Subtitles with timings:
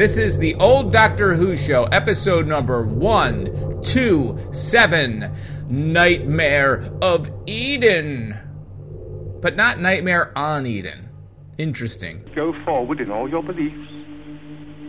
[0.00, 5.36] This is the Old Doctor Who Show, episode number 127
[5.68, 8.34] Nightmare of Eden.
[9.42, 11.10] But not Nightmare on Eden.
[11.58, 12.24] Interesting.
[12.34, 13.90] Go forward in all your beliefs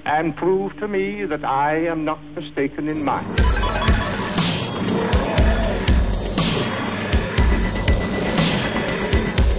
[0.05, 3.27] and prove to me that I am not mistaken in mine.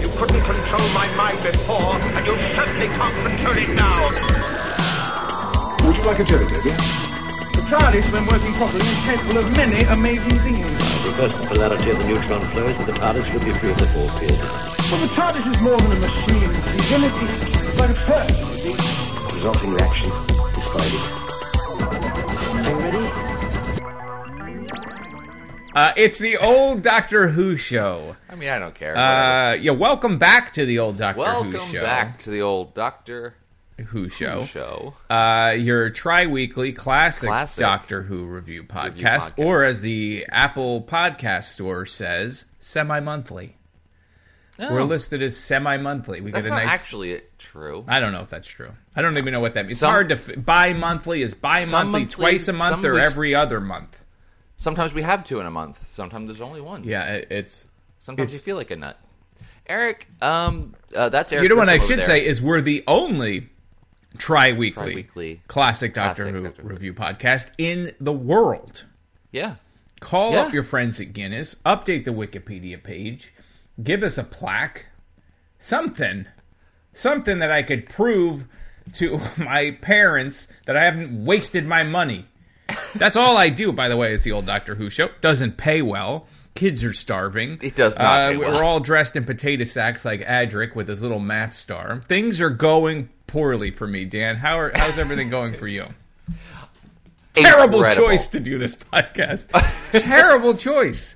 [0.00, 4.08] You couldn't control my mind before, and you certainly can't control it now.
[5.84, 6.70] Would you like a jelly, Debbie?
[6.70, 10.62] The TARDIS, when working properly, is capable of many amazing things.
[11.06, 13.86] Reverse the polarity of the neutron flows and the TARDIS will be free of the
[13.88, 14.38] force field.
[14.38, 16.50] Well, the TARDIS is more than a machine.
[16.78, 17.28] It's anything.
[17.68, 18.72] It's like a person, you see.
[18.72, 20.14] The resulting reaction is
[20.70, 21.00] Spidey.
[22.54, 23.32] Are you ready?
[25.74, 28.16] Uh, it's the Old Doctor Who Show.
[28.30, 28.96] I mean, I don't care.
[28.96, 31.58] Uh, yeah, welcome back to the Old Doctor Welcome Who Show.
[31.58, 33.34] Welcome back to the old Doctor
[33.82, 34.40] Who Show.
[34.40, 34.94] Who show.
[35.10, 39.32] Uh, your tri-weekly classic, Classic Doctor Who review podcast, Review podcast.
[39.38, 43.56] or as the Apple Podcast Store says, semi-monthly.
[44.58, 46.20] We're Oh, listed as semi-monthly.
[46.20, 46.74] We That's get a not nice.
[46.74, 47.84] actually true.
[47.88, 48.70] I don't know if that's true.
[48.94, 49.72] I don't even know what that means.
[49.72, 53.60] It's hard to f- bi-monthly is bi-monthly monthly- twice a month or weeks- every other
[53.60, 53.98] month.
[54.56, 55.88] Sometimes we have two in a month.
[55.92, 56.84] Sometimes there's only one.
[56.84, 57.66] Yeah, it, it's.
[57.98, 59.00] Sometimes it's- you feel like a nut.
[59.66, 61.44] Eric, um, uh, that's Eric.
[61.44, 62.06] You know what I should there.
[62.06, 63.48] say is we're the only
[64.18, 66.68] tri-weekly, Tri-weekly classic Doctor classic Who Doctor Who.
[66.68, 68.84] review podcast in the world.
[69.30, 69.56] yeah.
[70.00, 70.40] Call Yeah.
[70.42, 73.32] up your friends at Guinness, update the Wikipedia page,
[73.82, 74.86] give us a plaque,
[75.60, 76.26] something,
[76.92, 78.46] something that I could prove
[78.94, 82.24] to my parents that I haven't wasted my money.
[82.96, 85.10] That's all I do, by the way, is the old Doctor Who show.
[85.20, 86.26] Doesn't pay well.
[86.54, 87.58] Kids are starving.
[87.62, 88.50] It does not Uh, well.
[88.52, 92.02] We're all dressed in potato sacks like Adric with his little math star.
[92.08, 94.36] Things are going poorly for me, Dan.
[94.36, 95.86] How are, how's everything going for you?
[97.34, 98.08] Terrible Incredible.
[98.08, 99.46] choice to do this podcast.
[99.92, 101.14] Terrible choice.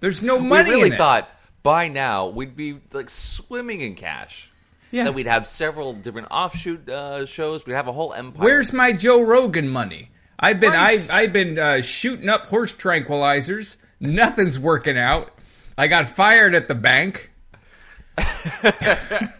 [0.00, 0.70] There's no money.
[0.70, 1.28] We really thought
[1.62, 4.50] by now we'd be like swimming in cash.
[4.90, 5.04] Yeah.
[5.04, 7.64] That we'd have several different offshoot uh, shows.
[7.66, 8.44] We'd have a whole empire.
[8.44, 10.10] Where's my Joe Rogan money?
[10.38, 10.98] I've been Right.
[10.98, 13.76] I've, I've been uh, shooting up horse tranquilizers.
[14.02, 15.32] Nothing's working out.
[15.78, 17.30] I got fired at the bank.
[18.16, 19.32] that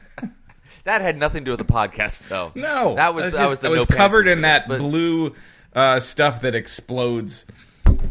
[0.84, 2.52] had nothing to do with the podcast, though.
[2.54, 5.34] No, that was that's that just- was the was no covered in that but- blue
[5.74, 7.44] uh, stuff that explodes.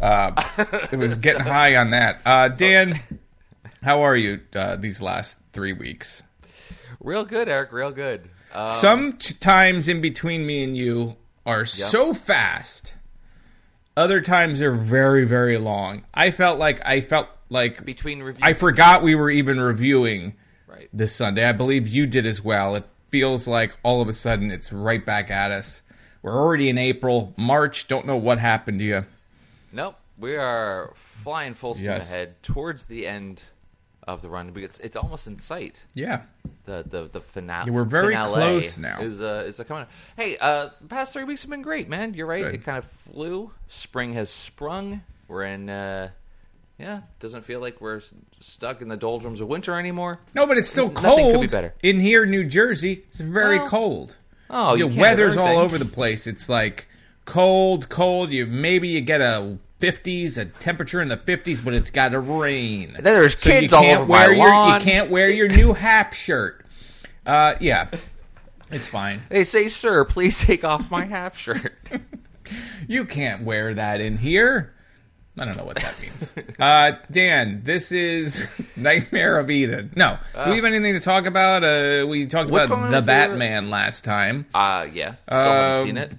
[0.02, 0.32] Uh,
[0.92, 2.22] it was getting high on that.
[2.26, 3.00] Uh, Dan,
[3.84, 6.24] how are you uh, these last three weeks?
[7.00, 7.72] Real good, Eric.
[7.72, 8.30] Real good.
[8.54, 12.94] Uh, Some times in between me and you are so fast.
[13.98, 16.04] Other times they're very, very long.
[16.14, 20.36] I felt like I felt like between reviews, I forgot we were even reviewing
[20.68, 20.90] Right.
[20.94, 21.46] this Sunday.
[21.46, 22.76] I believe you did as well.
[22.76, 25.82] It feels like all of a sudden it's right back at us.
[26.22, 27.88] We're already in April, March.
[27.88, 29.06] Don't know what happened to you.
[29.74, 29.98] Nope.
[30.18, 32.10] We are flying full steam Yes.
[32.10, 33.42] ahead towards the end
[34.14, 34.52] of the run.
[34.56, 35.82] It's it's almost in sight.
[35.94, 36.22] Yeah,
[36.66, 37.68] The the the finale.
[37.68, 39.02] Yeah, we're very finale close now.
[39.02, 39.86] Is uh is coming.
[40.18, 42.14] Hey, uh, the past three weeks have been great, man.
[42.14, 42.44] You're right.
[42.44, 42.56] Good.
[42.56, 43.52] It kind of flew.
[43.68, 45.02] Spring has sprung.
[45.28, 45.70] We're in.
[45.70, 46.10] uh
[46.80, 48.02] yeah, doesn't feel like we're
[48.40, 50.20] stuck in the doldrums of winter anymore.
[50.34, 51.34] no, but it's still Nothing cold.
[51.36, 51.76] could be better.
[51.84, 53.04] in here, New Jersey.
[53.10, 54.16] It's very Well, cold.
[54.50, 56.26] Oh, the weather's all over the place.
[56.26, 56.88] It's like
[57.26, 58.32] cold, cold.
[58.32, 62.20] You maybe you get a 50s, a temperature in the 50s, but it's got to
[62.20, 62.94] rain.
[62.94, 64.80] then there's So kids all over my your, lawn.
[64.80, 66.66] You can't wear your new Hap shirt.
[67.26, 67.90] Uh, yeah,
[68.72, 69.24] it's fine.
[69.30, 71.74] They say, "Sir, please take off my half shirt."
[72.88, 74.74] You can't wear that in here.
[75.40, 76.34] I don't know what that means.
[76.60, 78.44] uh, Dan, this is
[78.76, 79.94] Nightmare of Eden.
[79.96, 81.64] No, do we have anything to talk about?
[81.64, 84.46] Uh, we talked about the Batman last time.
[84.54, 86.12] Uh yeah, still haven't Um, seen it.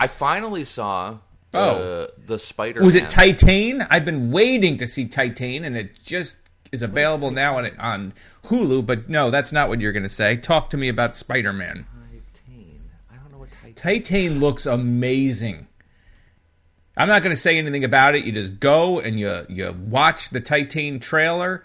[0.00, 1.16] I finally saw uh,
[1.54, 2.08] Oh.
[2.26, 2.82] the Spider.
[2.82, 3.86] Was it Titan?
[3.90, 6.36] I've been waiting to see Titan, and it just
[6.72, 8.12] is available now on on
[8.44, 8.86] Hulu.
[8.86, 10.36] But no, that's not what you're going to say.
[10.36, 11.86] Talk to me about Spider Man.
[12.34, 12.80] Titan.
[13.12, 13.74] I don't know what Titan.
[13.74, 15.68] Titan looks amazing.
[16.96, 18.24] I'm not going to say anything about it.
[18.24, 21.64] You just go and you you watch the Titan trailer,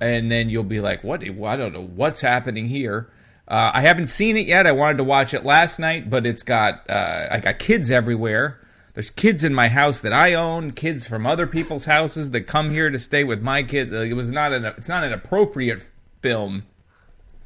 [0.00, 1.22] and then you'll be like, "What?
[1.22, 3.10] I don't know what's happening here."
[3.48, 4.66] Uh, I haven't seen it yet.
[4.66, 8.58] I wanted to watch it last night, but it's got uh, I got kids everywhere.
[8.94, 12.70] There's kids in my house that I own, kids from other people's houses that come
[12.70, 13.90] here to stay with my kids.
[13.90, 15.82] Like, it was not an it's not an appropriate
[16.20, 16.64] film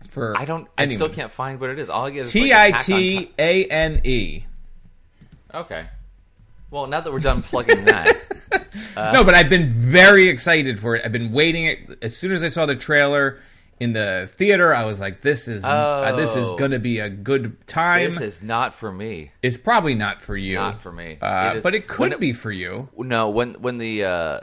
[0.08, 0.66] for I don't.
[0.78, 1.88] I still can't find what it is.
[1.88, 4.44] All I get is T I T A N E.
[5.54, 5.86] Okay.
[6.70, 8.16] Well, now that we're done plugging that,
[8.96, 11.04] no, but I've been very excited for it.
[11.04, 11.66] I've been waiting.
[11.66, 13.38] It as soon as I saw the trailer,
[13.78, 14.74] in the theater.
[14.74, 16.56] I was like, "This is uh, this is Oh.
[16.56, 19.32] going to be a good time." This is not for me.
[19.42, 21.18] it's probably not for you, Not for me.
[21.20, 22.88] uh, It is- but it could it- be for you.
[22.96, 24.40] No, when when the uh,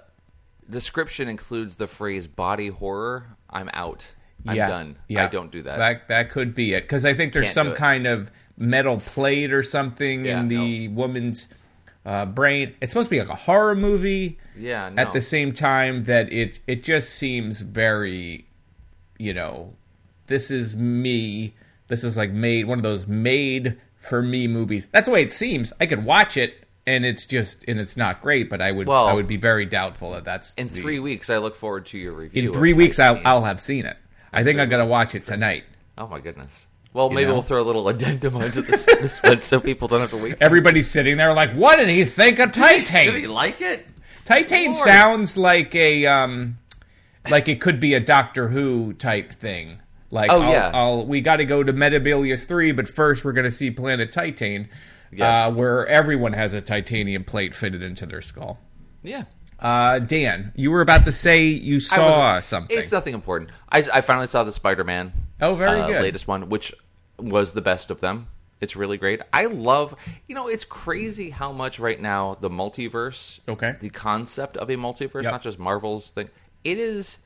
[0.69, 4.05] description includes the phrase body horror, I'm out.
[4.45, 4.97] I'm yeah, done.
[5.07, 5.77] Yeah, I don't do that.
[5.77, 9.51] That that could be it because I think there's Can't some kind of metal plate
[9.53, 11.47] or something Yeah, in the woman's
[12.05, 12.73] uh, brain.
[12.81, 14.37] It's supposed to be like a horror movie.
[14.57, 15.01] Yeah, no.
[15.01, 18.45] At the same time that it it just seems very,
[19.23, 19.73] you know,
[20.27, 21.55] this is me.
[21.87, 24.87] This is like made one of those made for me movies.
[24.91, 25.71] That's the way it seems.
[25.79, 29.07] I could watch it and it's just and it's not great, but I would Well,
[29.07, 31.97] I would be very doubtful that that's in the- three weeks, I look forward to
[31.97, 32.47] your review.
[32.49, 33.21] in three weeks I'll.
[33.25, 33.97] I'll have seen it.
[34.33, 35.63] I think I'm gonna watch it tonight.
[35.97, 36.67] Oh my goodness.
[36.91, 37.33] Well, maybe know?
[37.33, 40.37] we'll throw a little addendum onto this, this one so people don't have to wait.
[40.41, 42.83] Everybody's sitting there like, what did he think of Titan?
[43.05, 43.31] Did he Titan?
[43.31, 43.87] like it?
[44.25, 44.77] Titan Lord.
[44.77, 46.57] sounds like a um,
[47.29, 49.79] like it could be a Doctor Who type thing.
[50.11, 50.71] Like, Oh, I'll, yeah.
[50.73, 54.11] I'll, we got to go to Metebelis three, but first we're going to see Planet
[54.11, 54.69] Titan,
[55.11, 55.49] Yes.
[55.49, 58.59] uh, where everyone has a titanium plate fitted into their skull.
[59.03, 59.23] Yeah.
[59.59, 62.77] Uh, Dan, you were about to say you saw something.
[62.77, 63.51] It's nothing important.
[63.71, 65.13] I, I finally saw the Spider-Man.
[65.41, 66.01] Oh, very uh, good.
[66.01, 66.73] Latest one, which
[67.17, 68.27] was the best of them.
[68.59, 69.21] It's really great.
[69.31, 69.95] I love,
[70.27, 73.75] you know, it's crazy how much right now the multiverse, Okay.
[73.79, 75.31] the concept of a multiverse, Yep.
[75.31, 76.29] not just Marvel's thing,
[76.63, 77.17] it is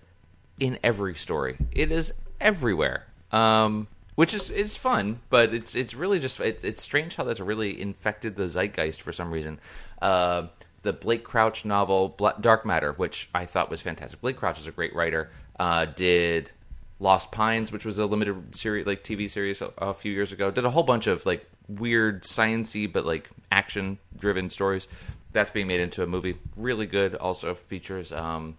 [0.59, 1.57] in every story.
[1.71, 3.05] It is everywhere.
[3.31, 7.39] Um, which is it's fun, but it's it's really just it, it's strange how that's
[7.39, 9.59] really infected the zeitgeist for some reason.
[10.01, 10.47] Uh,
[10.81, 14.21] the Blake Crouch novel Dark Matter, which I thought was fantastic.
[14.21, 15.29] Blake Crouch is a great writer.
[15.59, 16.51] Uh, did
[16.99, 20.49] Lost Pines, which was a limited series, like TV series, a, a few years ago.
[20.49, 24.87] Did a whole bunch of like weird, sciency, but like action-driven stories.
[25.31, 26.37] That's being made into a movie.
[26.55, 27.13] Really good.
[27.15, 28.55] Also features um,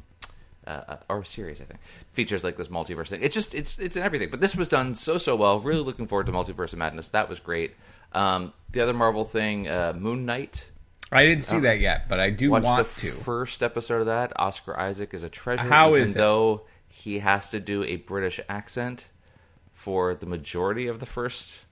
[0.69, 1.81] uh, or series, I think,
[2.11, 3.23] features like this multiverse thing.
[3.23, 4.31] It's just it's it's in everything.
[4.31, 5.61] But this was done so so well.
[5.61, 7.09] Really looking forward to Multiverse of Madness.
[7.11, 7.75] That was great.
[8.13, 10.67] Um, the other Marvel thing, uh, Moon Knight.
[11.11, 13.11] I didn't see that yet, but I do Watch want the to.
[13.13, 14.33] first episode of that.
[14.37, 15.63] Oscar Isaac is a treasure.
[15.67, 16.19] How even is it?
[16.19, 19.07] though he has to do a British accent
[19.73, 21.65] for the majority of the first.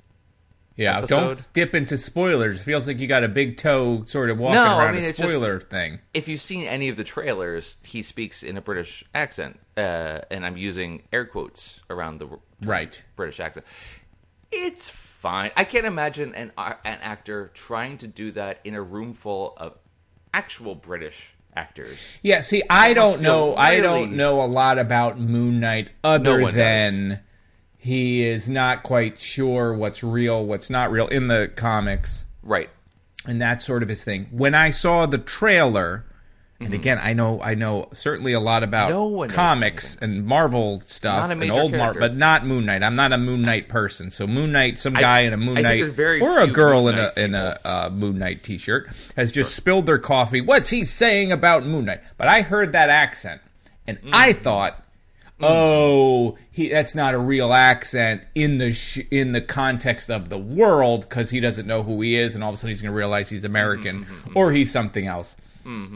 [0.77, 1.17] Yeah, episode.
[1.17, 2.59] don't dip into spoilers.
[2.59, 5.05] It feels like you got a big toe sort of walking No, I around mean,
[5.05, 5.99] a it's just- spoiler thing.
[6.15, 10.45] If you've seen any of the trailers, he speaks in a British accent, uh, and
[10.47, 12.29] I'm using air quotes around the
[12.63, 13.03] Right.
[13.17, 13.67] British accent.
[14.53, 15.51] It's fine.
[15.57, 19.75] I can't imagine an an actor trying to do that in a room full of
[20.33, 22.17] actual British actors.
[22.23, 23.53] Yeah, see, I don't know.
[23.53, 27.21] feel I don't know a lot about Moon Knight other one than
[27.79, 32.71] he is not quite sure what's real, what's not real in the comics, Right.
[33.27, 34.27] and that's sort of his thing.
[34.31, 36.05] When I saw the trailer,
[36.59, 39.29] and again, I know, I know certainly a lot about Mm-hmm.
[39.31, 42.01] No comics and Marvel stuff and old Marvel, character.
[42.01, 42.83] but not Moon Knight.
[42.83, 44.11] I'm not a Moon Knight person.
[44.11, 45.83] So Moon Knight, some I- guy in a Moon Knight
[46.23, 49.99] or a girl in a in a uh, Moon Knight t-shirt has just spilled their
[49.99, 50.41] coffee.
[50.41, 52.01] What's he saying about Moon Knight?
[52.17, 53.43] But I heard that accent,
[53.87, 54.11] and Mm.
[54.15, 54.83] I thought,
[55.43, 60.39] oh, he that's not a real accent in the sh- in the context of the
[60.39, 62.93] world because he doesn't know who he is, and all of a sudden he's going
[62.93, 65.37] to realize he's American Mm-hmm, or he's something else.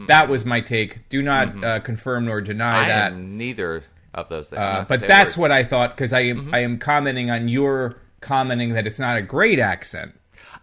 [0.07, 1.07] That was my take.
[1.07, 2.83] Do not uh, confirm nor deny Mm-hmm.
[2.83, 3.15] I that.
[3.15, 3.83] neither
[4.13, 4.59] of those things.
[4.61, 6.53] Uh, but that's what I thought because I am Mm-hmm.
[6.55, 10.13] I am commenting on your commenting that it's not a great accent.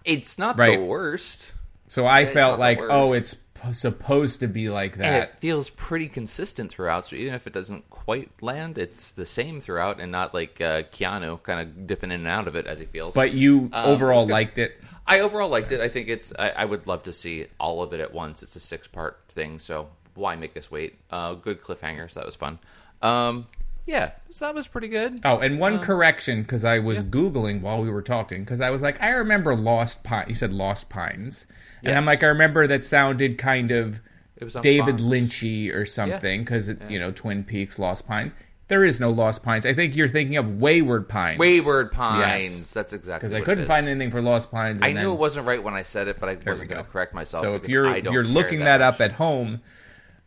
[0.05, 0.79] it's not Right.
[0.79, 1.55] the worst.
[1.89, 3.35] So I It's felt like, oh, it's
[3.73, 5.23] supposed to be like And that.
[5.31, 7.07] it feels pretty consistent throughout.
[7.07, 10.83] So even if it doesn't quite land, it's the same throughout, and not like uh,
[10.85, 13.15] Keanu kind of dipping in and out of it as he feels.
[13.15, 14.33] But you Um, overall good.
[14.33, 14.81] liked it.
[15.07, 15.81] I overall liked it.
[15.81, 16.33] I think it's.
[16.39, 18.43] I, I would love to see all of it at once.
[18.43, 20.99] It's a six part thing, so why make us wait?
[21.11, 22.59] Uh, good cliffhanger, so that was fun.
[23.03, 23.47] Um,
[23.89, 25.21] yeah, so that was pretty good.
[25.25, 28.69] Oh, and Um, one correction because I was googling while we were talking because I
[28.69, 30.27] was like, I remember Lost Pine.
[30.29, 31.47] You said Lost Pines,
[31.83, 34.01] and I'm like, I remember that sounded kind of
[34.37, 35.03] It was David Fox.
[35.03, 38.35] Lynchy or something because you know Twin Peaks, Lost Pines.
[38.69, 39.65] There is no Lost Pines.
[39.65, 41.39] I think you're thinking of Wayward Pines.
[41.39, 42.53] Wayward Pines.
[42.55, 42.75] Yes.
[42.75, 43.31] That's exactly.
[43.31, 44.81] because I couldn't find anything for Lost Pines.
[44.83, 46.91] I knew then- it wasn't right when I said it, but I wasn't going to
[46.91, 47.43] correct myself.
[47.45, 49.63] So if you're you're looking that that up at home,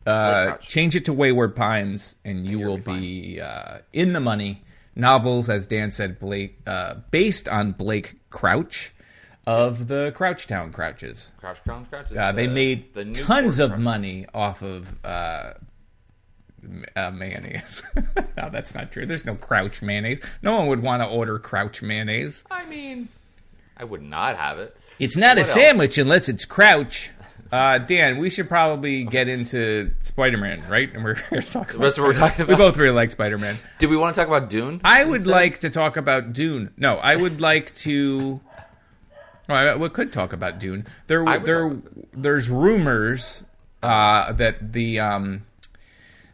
[0.05, 4.61] uh, change it to Wayward Pines, and you you'll be be uh, in the money.
[4.95, 8.91] Novels, as Dan said, Blake, uh, based on Blake Crouch
[9.47, 11.31] of the Crouchtown Crouches.
[11.37, 12.11] Crouch, Crouch, Crouch.
[12.11, 13.79] is Uh, they made the tons of Crouch.
[13.81, 15.53] money off of uh,
[16.95, 17.81] uh, mayonnaise.
[18.37, 19.05] no, that's not true.
[19.05, 20.19] There's no Crouch mayonnaise.
[20.41, 22.43] No one would want to order Crouch mayonnaise.
[22.51, 23.07] I mean,
[23.77, 24.75] I would not have it.
[24.99, 25.53] It's not What a else?
[25.53, 27.09] sandwich unless it's Crouch.
[27.51, 30.93] Uh, Dan, we should probably get into Spider-Man, right?
[30.93, 31.75] And we're talking.
[31.75, 31.79] about.
[31.79, 32.49] That's what we're talking about.
[32.49, 33.57] We both really like Spider-Man.
[33.77, 34.79] Do we want to talk about Dune?
[34.85, 35.31] I would instead?
[35.31, 36.71] like to talk about Dune.
[36.77, 38.39] No, I would like to.
[39.49, 40.87] Oh, I, we could talk about Dune.
[41.07, 41.75] There, there,
[42.13, 43.43] there's rumors
[43.83, 45.45] uh, that the um,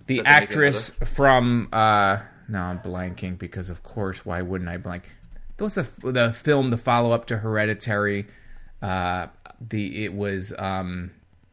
[0.06, 5.12] the That actress from uh, no, I'm blanking because of course, why wouldn't I blank?
[5.60, 8.28] Was a, the film, the follow up to Hereditary.
[8.82, 9.28] Uh,
[9.60, 11.12] the it was um,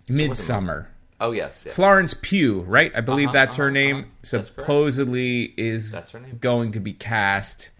[0.08, 0.86] Midsommar.
[1.20, 1.74] Oh yes, yes.
[1.74, 2.92] Florence Pugh, right?
[2.94, 3.96] I believe Uh-huh, that's her uh-huh, name.
[3.96, 4.06] uh-huh.
[4.22, 4.66] That's correct.
[4.66, 6.38] Supposedly is That's her name.
[6.40, 7.70] going to be cast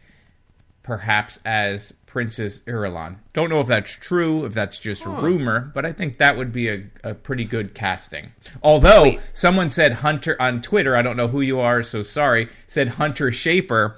[0.83, 3.17] perhaps as Princess Irulan.
[3.33, 6.53] Don't know if that's true, if that's just a rumor, but I think that would
[6.53, 8.33] be a, a pretty good casting.
[8.63, 9.21] Although Wait.
[9.33, 13.31] someone said Hunter on Twitter, I don't know who you are, so sorry, said Hunter
[13.31, 13.97] Schafer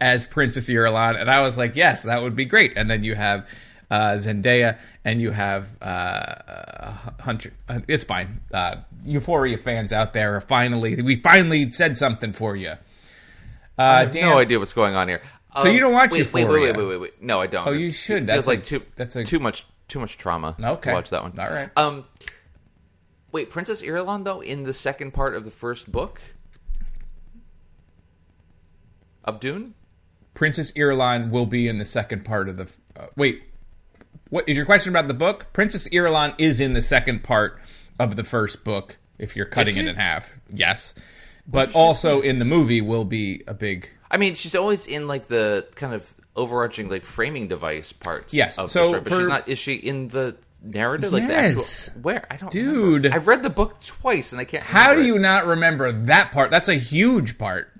[0.00, 2.72] as Princess Irulan, and I was like, yes, that would be great.
[2.76, 3.46] And then you have
[3.90, 7.52] uh, Zendaya, and you have uh, uh, Hunter.
[7.68, 8.40] Uh, it's fine.
[8.52, 12.70] Uh, Euphoria fans out there are finally, we finally said something for you.
[13.78, 15.20] Uh, I have Dan, no idea what's going on here.
[15.62, 17.22] So you don't watch wait, wait, wait, wait, wait, wait, wait.
[17.22, 17.68] No, I don't.
[17.68, 18.24] Oh, you should.
[18.24, 18.82] It That's feels like too.
[18.96, 19.66] that's a- too much.
[19.86, 20.56] Too much trauma.
[20.60, 20.90] Okay.
[20.90, 21.38] To watch that one.
[21.38, 21.70] All right.
[21.76, 22.04] Um.
[23.30, 26.20] Wait, Princess Irulan though in the second part of the first book
[29.24, 29.74] of Dune.
[30.34, 32.68] Princess Irulan will be in the second part of the.
[32.96, 33.42] Uh, wait,
[34.34, 35.46] what is your question about the book?
[35.52, 37.60] Princess Irulan is in the second part
[38.00, 38.96] of the first book.
[39.16, 40.92] If you're cutting it in half, yes,
[41.46, 43.88] but also in the movie will be a big.
[44.10, 48.34] I mean, she's always in like the kind of overarching like framing device parts.
[48.34, 49.48] Yes, Of so the story, but for- she's not.
[49.48, 51.12] Is she in the narrative?
[51.12, 51.86] Like the Yes.
[51.88, 52.26] actual where?
[52.28, 52.50] I don't.
[52.50, 53.04] Dude.
[53.04, 53.14] remember.
[53.14, 54.64] I've read the book twice and I can't.
[54.64, 55.06] How do it.
[55.06, 56.50] you not remember that part?
[56.50, 57.70] That's a huge part.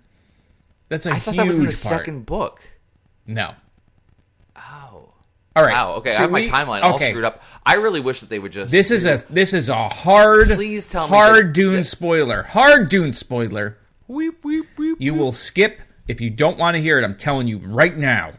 [0.89, 1.75] That's a I thought that was in the part.
[1.99, 2.61] second book.
[3.27, 3.55] No.
[5.57, 5.73] All right.
[5.73, 5.93] Wow.
[5.95, 7.11] Okay, I Should have my we- timeline all okay.
[7.11, 7.43] screwed up.
[7.65, 8.71] I really wish that they would just.
[8.71, 12.43] This is a this is a hard Please tell me hard that- Dune that- spoiler.
[12.43, 13.79] Hard Dune spoiler.
[14.09, 17.05] Weep, weep, weep, You will skip if you don't want to hear it.
[17.05, 18.33] I'm telling you right now.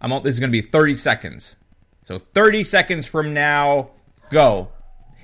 [0.00, 0.12] I'm.
[0.12, 1.56] all- This is going to be 30 seconds.
[2.02, 3.90] So 30 seconds from now,
[4.30, 4.68] go.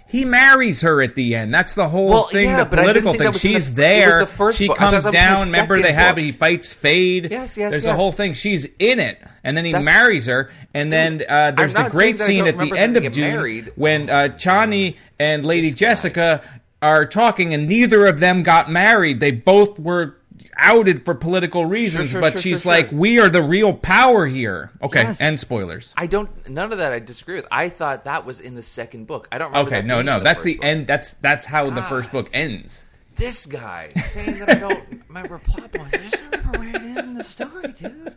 [0.06, 1.52] He marries her at the end.
[1.52, 2.48] That's the whole Well, thing.
[2.50, 3.32] yeah, the but I didn't political thing.
[3.32, 4.20] the She's was there.
[4.20, 4.76] the first she book.
[4.76, 5.46] Comes the down.
[5.46, 6.24] Remember, they second have book.
[6.24, 7.30] he fights Feyd.
[7.30, 7.92] Yes, yes, There's yes.
[7.92, 8.34] a whole thing.
[8.34, 10.50] She's in it, and then he That's- marries her.
[10.72, 13.34] And then uh, there's the great saying that I scene at the end of Dune
[13.34, 13.72] married.
[13.76, 15.78] when uh, Chani and Lady This guy.
[15.88, 16.42] Jessica
[16.82, 19.18] are talking, and neither of them got married.
[19.20, 20.16] They both were
[20.56, 22.98] outed for political reasons, sure, but sure, she's sure, like, sure.
[22.98, 25.20] "We are the real power here." Okay, Yes.
[25.20, 25.94] end spoilers.
[25.96, 26.48] I don't.
[26.48, 27.46] None of that I disagree with.
[27.50, 29.28] I thought that was in the second book.
[29.32, 29.50] I don't.
[29.52, 30.64] remember Okay, no, no, in that's the book.
[30.64, 30.86] end.
[30.86, 32.84] That's that's how the first book ends.
[33.16, 35.94] This guy saying that I don't remember plot points.
[35.94, 38.14] I just remember where it is in the story, dude.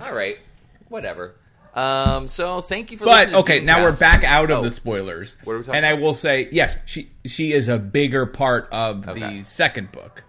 [0.00, 0.38] All right,
[0.88, 1.34] whatever.
[1.74, 3.04] Um, so thank you for.
[3.04, 5.36] But okay, now we're back out of Oh, the spoilers.
[5.44, 8.68] What are we talking and I will say, yes, she she is a bigger part
[8.72, 9.38] of Okay.
[9.38, 10.24] the second book.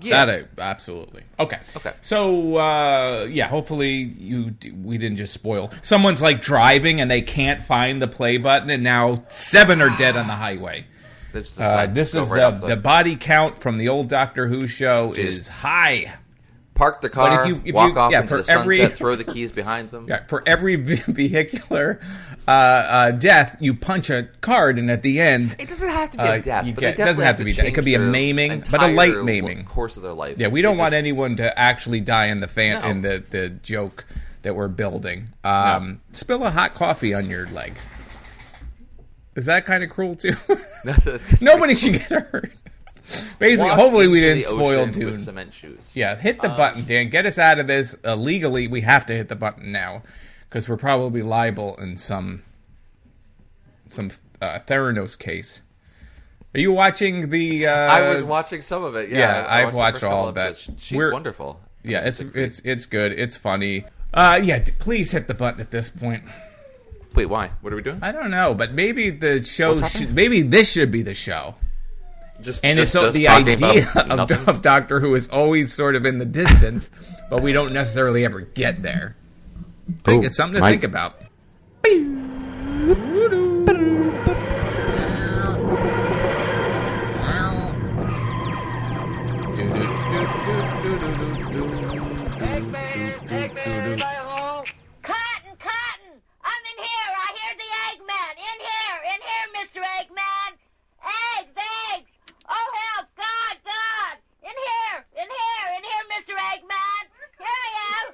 [0.00, 0.24] Yeah.
[0.24, 1.22] That I, absolutely.
[1.38, 1.58] Okay.
[1.76, 1.92] Okay.
[2.00, 5.70] So uh, yeah, hopefully you we didn't just spoil.
[5.82, 10.16] Someone's like driving and they can't find the play button, and now seven are dead
[10.16, 10.86] on the highway.
[11.34, 14.48] Let's just Uh, this is right the, off the body count from the old Doctor
[14.48, 15.18] Who show Jeez.
[15.18, 16.14] is high.
[16.74, 19.14] park the car, if you- if walk you- off yeah, into the sunset, every- throw
[19.14, 20.06] the keys behind them.
[20.08, 22.00] Yeah, for every vehicular
[22.48, 26.18] uh, uh, death, you punch a card, and at the end, It doesn't have to
[26.18, 26.66] be Uh, a death.
[26.66, 27.66] you get- it doesn't have to be death.
[27.66, 29.64] It could be a maiming, but a light maiming.
[29.64, 30.36] course of their life.
[30.38, 32.88] yeah, we don't want just- anyone to actually die in the fan No.
[32.88, 34.04] in the, the joke
[34.42, 35.28] that we're building.
[35.44, 37.74] Um, Spill a hot coffee on your leg.
[39.36, 40.34] Is that kind of cruel too?
[41.40, 42.52] Nobody should get hurt.
[43.38, 45.16] Basically, Walk hopefully we didn't spoil Dune.
[45.16, 45.92] cement shoes.
[45.94, 47.08] Yeah, hit the Um, button, Dan.
[47.08, 47.94] Get us out of this.
[48.04, 50.02] Uh, legally, we have to hit the button now
[50.52, 52.42] because we're probably liable in some
[53.88, 54.10] some
[54.42, 55.62] uh, Theranos case.
[56.54, 57.66] Are you watching the?
[57.66, 59.08] Uh, I was watching some of it.
[59.08, 60.58] Yeah, yeah, I I've the watched all of that.
[60.76, 61.58] She's We're- wonderful.
[61.82, 63.12] Yeah, it's it's it's good.
[63.12, 63.86] It's funny.
[64.12, 66.22] Uh, yeah, please hit the button at this point.
[67.14, 67.50] Wait, why?
[67.62, 67.98] What are we doing?
[68.02, 71.54] I don't know, but maybe the show should, maybe this should be the show.
[72.42, 76.04] Just And just, it's just the idea of, of Doctor Who is always sort of
[76.04, 76.90] in the distance,
[77.30, 79.16] but we don't necessarily ever get there.
[80.04, 80.80] Think Oh, it's something to Mike.
[80.80, 81.14] think about.
[91.92, 94.64] Eggman, Eggman, everybody home.
[95.02, 96.14] Cotton, Cotton!
[96.46, 97.10] I'm in here!
[97.12, 98.32] I hear the Eggman!
[98.38, 98.98] In here!
[99.12, 99.80] In here, Mr.
[99.98, 100.50] Eggman!
[101.36, 101.56] Eggs!
[101.92, 102.10] Eggs!
[102.48, 103.08] Oh, help!
[103.16, 103.56] God!
[103.66, 104.16] God!
[104.46, 104.96] In here!
[105.20, 105.66] In here!
[105.76, 106.32] In here, Mr.
[106.38, 107.04] Eggman!
[107.38, 108.06] Here I am!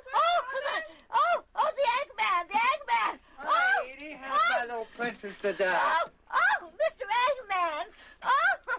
[1.12, 3.18] Oh, oh, the Eggman, the Eggman!
[3.40, 5.80] Oh, oh lady, help oh, my little princess to die.
[6.02, 7.04] Oh, oh, Mr.
[7.24, 7.84] Eggman!
[8.22, 8.78] Oh!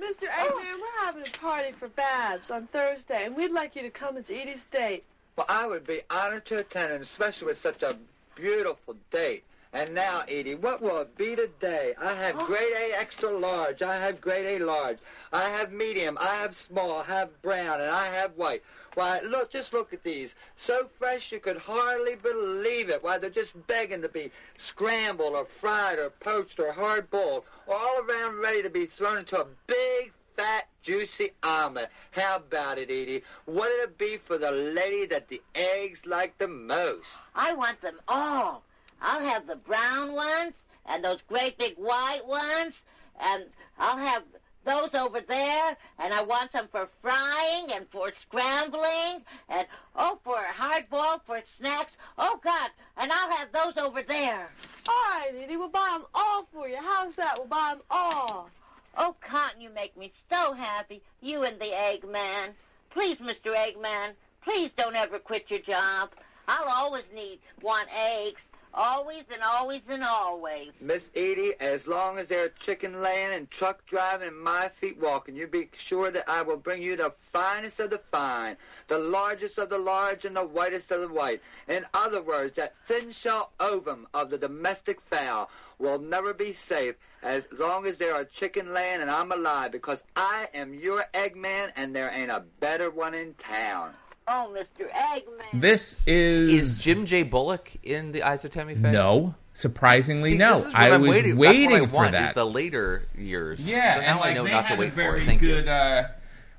[0.00, 0.28] Mr.
[0.28, 0.46] Oh.
[0.46, 0.80] Eggman, oh.
[0.80, 4.30] we're having a party for Babs on Thursday, and we'd like you to come as
[4.30, 5.04] Edie's date.
[5.36, 7.96] Well, I would be honored to attend, and especially with such a
[8.34, 9.44] beautiful date.
[9.72, 11.94] And now, Edie, what will it be today?
[12.00, 12.46] I have oh.
[12.46, 13.82] grade A extra large.
[13.82, 14.98] I have grade A large.
[15.32, 16.18] I have medium.
[16.20, 16.98] I have small.
[16.98, 17.80] I have brown.
[17.80, 18.64] And I have white.
[18.94, 20.34] Why, look, just look at these.
[20.56, 23.02] So fresh you could hardly believe it.
[23.02, 28.00] Why, they're just begging to be scrambled or fried or poached or hard boiled, all
[28.00, 31.90] around ready to be thrown into a big, fat, juicy omelet.
[32.10, 33.22] How about it, Edie?
[33.44, 37.06] What'd it be for the lady that the eggs like the most?
[37.34, 38.64] I want them all.
[39.00, 40.52] I'll have the brown ones
[40.86, 42.80] and those great big white ones,
[43.20, 43.44] and
[43.78, 44.24] I'll have
[44.64, 50.36] those over there, and I want them for frying and for scrambling, and oh, for
[50.36, 51.92] hard boiled for snacks.
[52.18, 54.50] Oh God, and I'll have those over there.
[54.88, 56.78] All right, Edie, we'll buy them all for you.
[56.80, 57.38] How's that?
[57.38, 58.50] We'll buy them all.
[58.96, 61.00] Oh, Cotton, you make me so happy.
[61.20, 62.50] You and the Eggman.
[62.90, 63.54] Please, Mr.
[63.54, 64.12] Eggman,
[64.42, 66.10] please don't ever quit your job.
[66.48, 68.40] I'll always need want eggs.
[68.72, 70.70] Always and always and always.
[70.80, 74.98] Miss Edie, as long as there are chicken laying and truck driving and my feet
[75.00, 78.98] walking, you be sure that I will bring you the finest of the fine, the
[78.98, 81.42] largest of the large and the whitest of the white.
[81.68, 86.94] In other words, that thin shell ovum of the domestic fowl will never be safe
[87.22, 91.72] as long as there are chicken laying and I'm alive because I am your Eggman
[91.74, 93.94] and there ain't a better one in town.
[94.32, 94.88] Oh, Mr.
[94.92, 95.60] Eggman.
[95.60, 97.24] This is Is Jim J.
[97.24, 98.92] Bullock in the Eyes of Tammy Faye?
[98.92, 99.34] no.
[99.54, 100.54] Surprisingly, See, no.
[100.54, 102.28] This is what I am was waiting, waiting that's what I for want, that.
[102.28, 103.68] Is the later years.
[103.68, 105.26] Yeah, so and now like, I know not to wait a for very it.
[105.26, 105.70] Thank good you.
[105.70, 106.08] uh,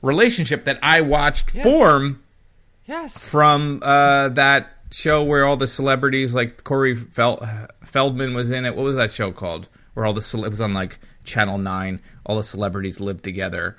[0.01, 1.63] relationship that I watched Yeah.
[1.63, 2.21] form
[2.85, 3.27] Yes.
[3.29, 7.47] from uh, that show where all the celebrities, like Corey Fel-
[7.85, 8.75] Feldman, was in it.
[8.75, 9.67] What was that show called?
[9.93, 12.01] Where all the cele- it was on like Channel Nine.
[12.25, 13.77] All the celebrities lived together.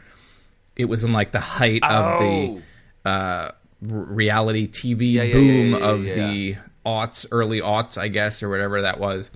[0.75, 2.63] It was in like the height of the
[3.05, 6.15] uh, r- reality TV Yeah, yeah, boom yeah, yeah, of yeah.
[6.15, 9.31] the aughts, early aughts, I guess, or whatever that was.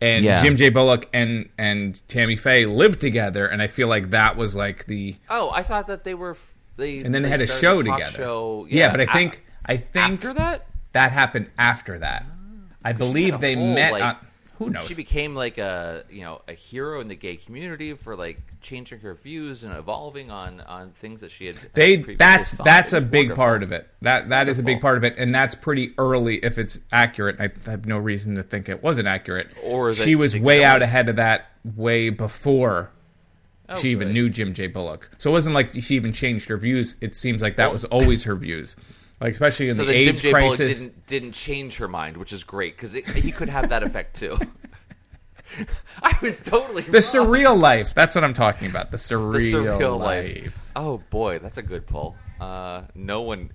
[0.00, 0.42] And Yeah.
[0.42, 0.70] Jim J.
[0.70, 5.16] Bullock and and Tammy Faye lived together, and I feel like that was like the
[5.28, 6.32] Oh, I thought that they were.
[6.32, 8.16] f- They and then they had a show talk together.
[8.16, 8.66] Show.
[8.70, 12.24] Yeah, but I think I think after that, that happened after that.
[12.84, 13.92] I believe they whole, met.
[13.92, 14.16] like- on,
[14.58, 14.86] who knows?
[14.86, 19.00] she became like a you know a hero in the gay community for like changing
[19.00, 21.58] her views and evolving on on things that she had.
[21.74, 22.64] they that's thought.
[22.64, 23.36] that's a big wonderful.
[23.44, 23.88] part of it.
[24.02, 27.36] That that is a big part of it, and that's pretty early if it's accurate.
[27.40, 29.48] I have no reason to think it wasn't accurate.
[29.62, 32.90] Or she was way out ahead of that way before
[33.70, 34.66] Oh, she even knew Jim J.
[34.66, 35.10] Bullock.
[35.18, 36.96] So it wasn't like she even changed her views.
[37.02, 38.74] It seems like that Well- was always her views.
[39.20, 40.32] Like especially in So the Jim AIDS J.
[40.32, 40.78] Bullock crisis.
[40.78, 44.38] didn't didn't change her mind, which is great because he could have that effect too.
[46.02, 47.00] I was totally The wrong.
[47.26, 47.94] surreal life.
[47.94, 48.90] That's what I'm talking about.
[48.90, 50.42] The surreal, the surreal life.
[50.44, 50.58] life.
[50.76, 52.16] Oh boy, that's a good pull.
[52.40, 53.50] Uh, no one.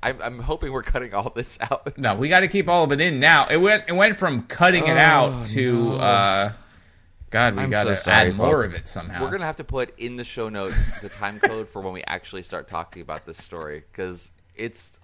[0.00, 1.98] I'm, I'm hoping we're cutting all this out.
[1.98, 3.48] No, we got to keep all of it in now.
[3.48, 5.94] It went it went from cutting it Oh, out to no.
[5.96, 6.52] uh
[7.30, 8.66] God, we got to sorry, add more folks.
[8.66, 9.20] of it somehow.
[9.22, 12.02] We're gonna have to put in the show notes the time code for when we
[12.06, 15.00] actually start talking about this story because it's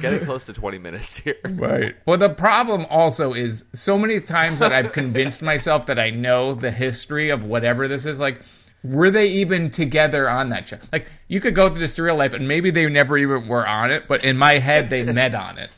[0.00, 1.36] getting close to 20 minutes here.
[1.44, 1.94] Right.
[2.06, 6.54] Well, the problem also is so many times that I've convinced myself that I know
[6.54, 8.18] the history of whatever this is.
[8.18, 8.42] Like,
[8.84, 10.78] were they even together on that show?
[10.92, 13.90] Like, you could go through this real life, and maybe they never even were on
[13.90, 15.70] it, but in my head, they met on it.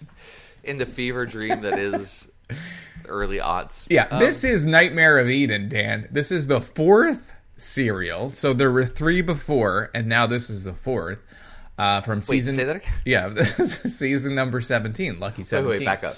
[0.64, 2.28] In the fever dream that is
[3.08, 3.86] early aughts.
[3.90, 6.08] Yeah, Um, this is Nightmare of Eden, Dan.
[6.10, 8.30] This is the fourth serial.
[8.32, 11.18] So there were three before, and now this is the fourth.
[11.80, 12.92] Uh, from Wait, season, say that again?
[13.06, 15.18] yeah, this is season number seventeen.
[15.18, 15.78] Lucky Wait, seventeen.
[15.80, 16.16] wait, back up.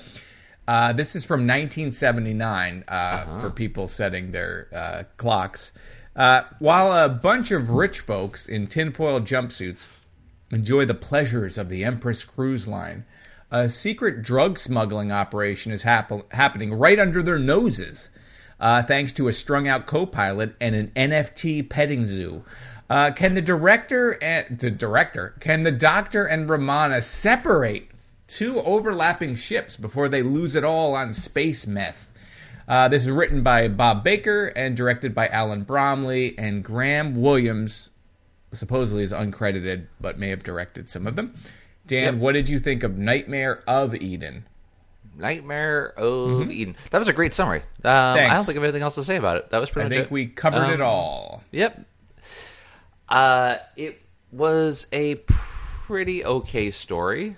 [0.67, 3.41] Uh, this is from 1979 uh, Uh-huh.
[3.41, 5.73] for people setting their uh, clocks.
[6.15, 9.89] Uh, while a bunch of rich folks in tinfoil jumpsuits
[10.53, 13.05] enjoy the pleasures of the Empress Cruise Line,
[13.51, 18.09] a secret drug smuggling operation is hap- happening right under their noses,
[18.61, 22.45] uh, thanks to a strung out co pilot and an NFT petting zoo.
[22.93, 27.89] Uh, can the director and the director can the doctor and Romana separate
[28.27, 32.09] two overlapping ships before they lose it all on space meth?
[32.69, 37.89] Uh, this is written by Bob Baker and directed by Alan Bromly and Graham Williams.
[38.53, 41.35] Supposedly is uncredited, but may have directed some of them.
[41.87, 42.23] Dan, Yep.
[42.23, 44.47] what did you think of Nightmare of Eden?
[45.17, 46.77] Nightmare of Eden.
[46.91, 47.61] That was a great summary.
[47.85, 48.35] Um, I Mm-hmm.
[48.35, 49.49] Don't think I have anything else to say about it.
[49.51, 49.95] That was pretty good.
[49.95, 50.13] I think it.
[50.13, 51.43] we covered it Um, all.
[51.53, 51.87] Yep.
[53.09, 57.37] Uh, it was a pretty okay story.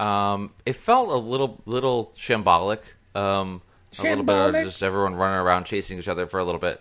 [0.00, 2.80] Um, it felt a little little shambolic.
[3.14, 3.62] Um,
[3.98, 6.80] a little bit of just everyone running around chasing each other for a little bit.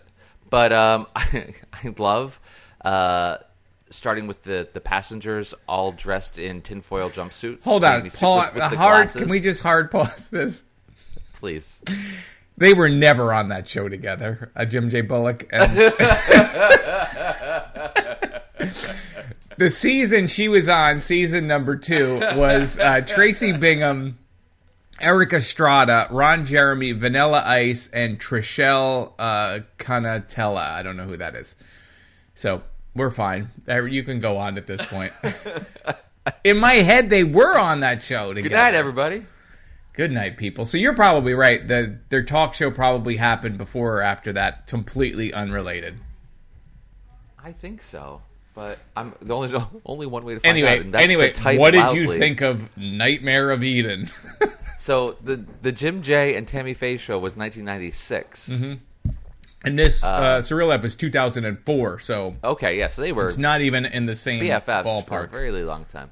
[0.49, 2.39] But um, I, I love
[2.84, 3.38] Uh,
[3.89, 7.63] starting with the the passengers all dressed in tinfoil jumpsuits.
[7.63, 8.39] Hold on, me sick Paul.
[8.39, 8.78] with- with hard.
[8.78, 9.21] glasses.
[9.21, 10.63] Can we just hard pause this?
[11.34, 11.82] please?
[12.58, 14.49] They were never on that show together.
[14.56, 15.01] Uh, Jim J.
[15.01, 15.71] Bullock and
[19.58, 24.18] the season she was on, season number two, was uh, Tracy Bingham,
[25.00, 30.70] Erik Estrada, Ron Jeremy, Vanilla Ice, and Trishelle uh, Cannatella.
[30.72, 31.56] I don't know who that is.
[32.36, 32.63] So
[32.96, 33.50] we're fine.
[33.68, 35.13] Uh, You can go on at this point.
[36.44, 38.50] In my head, they were on that show together.
[38.50, 39.26] Good night, everybody.
[39.94, 40.65] Good night, people.
[40.65, 41.65] So you're probably right.
[41.65, 46.00] The their talk show probably happened before or after that, completely unrelated.
[47.41, 48.22] I think so,
[48.56, 49.54] but I'm the only
[49.86, 50.82] only one way to find Anyway, out.
[50.82, 52.00] and that's to anyway, what did loudly.
[52.00, 54.10] you think of Nightmare of Eden?
[54.78, 58.50] So the the Jim J and Tammy Faye show was 1996.
[59.63, 63.62] and this uh, Surreal app was 2004, so Okay, yeah, so they were it's not
[63.62, 65.32] even in the same BFFs for a ballpark.
[65.32, 66.12] very long time.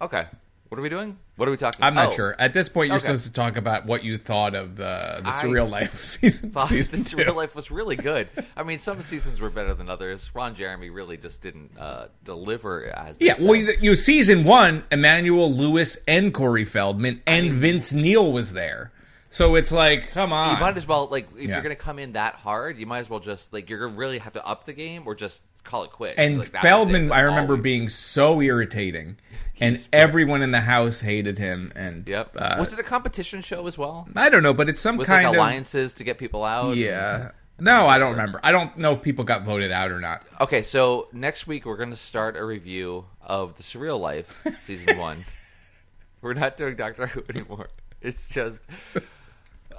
[0.00, 0.24] Okay,
[0.68, 1.16] what are we doing?
[1.36, 1.78] What are we talking?
[1.80, 1.86] About?
[1.88, 2.36] I'm not oh, sure.
[2.38, 3.06] At this point, you're Okay.
[3.06, 6.50] supposed to talk about what you thought of the, the I Surreal Life season.
[6.50, 7.16] Thought season this two.
[7.16, 8.28] real life was really good.
[8.54, 10.30] I mean, some seasons were better than others.
[10.34, 13.46] Ron Jeremy really just didn't uh, deliver as Yeah, said.
[13.46, 18.92] well, you, you season one, Emmanuel Lewis and Corey Feldman and Vince Neil was there.
[19.32, 20.54] So it's like, come on.
[20.54, 21.54] you might as well like if Yeah.
[21.54, 23.92] you're going to come in that hard, you might as well just like you're going
[23.92, 26.14] to really have to up the game or just call it quits.
[26.18, 26.68] and Like, that was it.
[26.68, 29.16] Feldman, That's I all remember we- being so irritating,
[29.60, 31.72] and He's everyone in the house hated him.
[31.74, 32.36] And Yep.
[32.38, 34.06] uh, was it a competition show as well?
[34.14, 36.76] I don't know, but it's some Was kind like of alliances to get people out?
[36.76, 37.30] yeah.
[37.58, 38.40] No, I don't remember.
[38.42, 40.24] I don't know if people got voted out or not.
[40.40, 44.98] Okay, so next week we're going to start a review of the Surreal Life season
[44.98, 45.24] one.
[46.22, 47.68] We're not doing Doctor Who anymore.
[48.00, 48.60] It's just.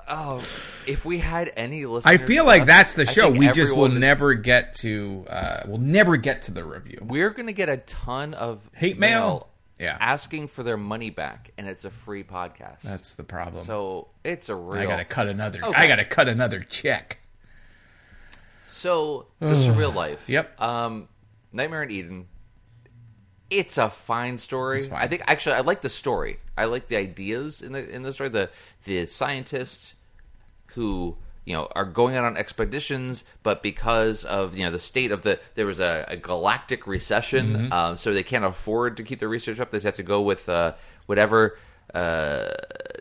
[0.07, 0.43] Oh,
[0.85, 3.29] if we had any listeners, I feel like that's the show.
[3.29, 5.25] We just will is- never get to.
[5.29, 6.99] Uh, we'll never get to the review.
[7.01, 9.49] We're going to get a ton of Hate mail?
[9.79, 9.97] Yeah.
[9.99, 12.81] asking for their money back, and it's a free podcast.
[12.81, 13.65] That's the problem.
[13.65, 14.81] so it's a real.
[14.81, 15.59] I gotta cut another.
[15.63, 15.73] Okay.
[15.83, 17.17] I gotta cut another check.
[18.63, 20.29] So the surreal life.
[20.29, 20.61] Yep.
[20.61, 21.07] Um,
[21.51, 22.27] Nightmare in Eden.
[23.59, 24.89] It's a fine story.
[24.91, 26.37] I think actually I like the story.
[26.57, 28.29] I like the ideas in the in the story.
[28.29, 28.49] The
[28.85, 29.93] the scientists
[30.75, 35.11] who you know are going out on expeditions, but because of you know the state
[35.11, 37.73] of the there was a, a galactic recession, Mm-hmm.
[37.73, 39.69] uh, so they can't afford to keep their research up.
[39.69, 40.73] They just have to go with uh,
[41.05, 41.57] whatever
[41.93, 42.49] uh,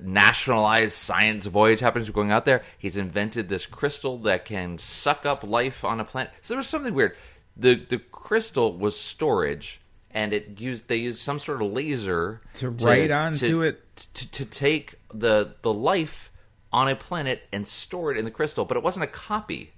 [0.02, 2.62] nationalized science voyage happens to be going out there.
[2.78, 6.32] He's invented this crystal that can suck up life on a planet.
[6.40, 7.16] So there was something weird.
[7.56, 9.80] The the crystal was storage,
[10.14, 13.81] and it used they used some sort of laser To write onto it?
[14.14, 16.31] to, to take the the life
[16.72, 19.72] on a planet and store it in the crystal, but it wasn't a copy.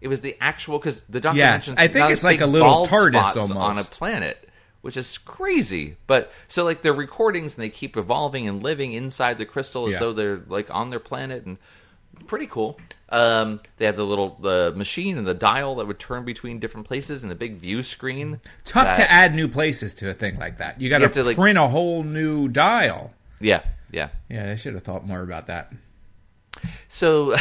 [0.00, 2.86] It was the actual because the doctor Yes, mentions I think it's like a little
[2.86, 4.48] TARDIS spots on a planet,
[4.80, 5.96] which is crazy.
[6.06, 9.94] But so like they're recordings and they keep evolving and living inside the crystal as
[9.94, 9.98] Yeah.
[9.98, 11.58] though they're like on their planet and
[12.26, 12.78] pretty cool.
[13.10, 16.86] Um, they had the little the machine and the dial that would turn between different
[16.86, 18.40] places and the big view screen.
[18.64, 20.80] Tough that- to add new places to a thing like that.
[20.80, 23.12] You got to to, like- print a whole new dial.
[23.40, 24.08] Yeah, yeah.
[24.28, 25.72] Yeah, they should have thought more about that.
[26.88, 27.34] So,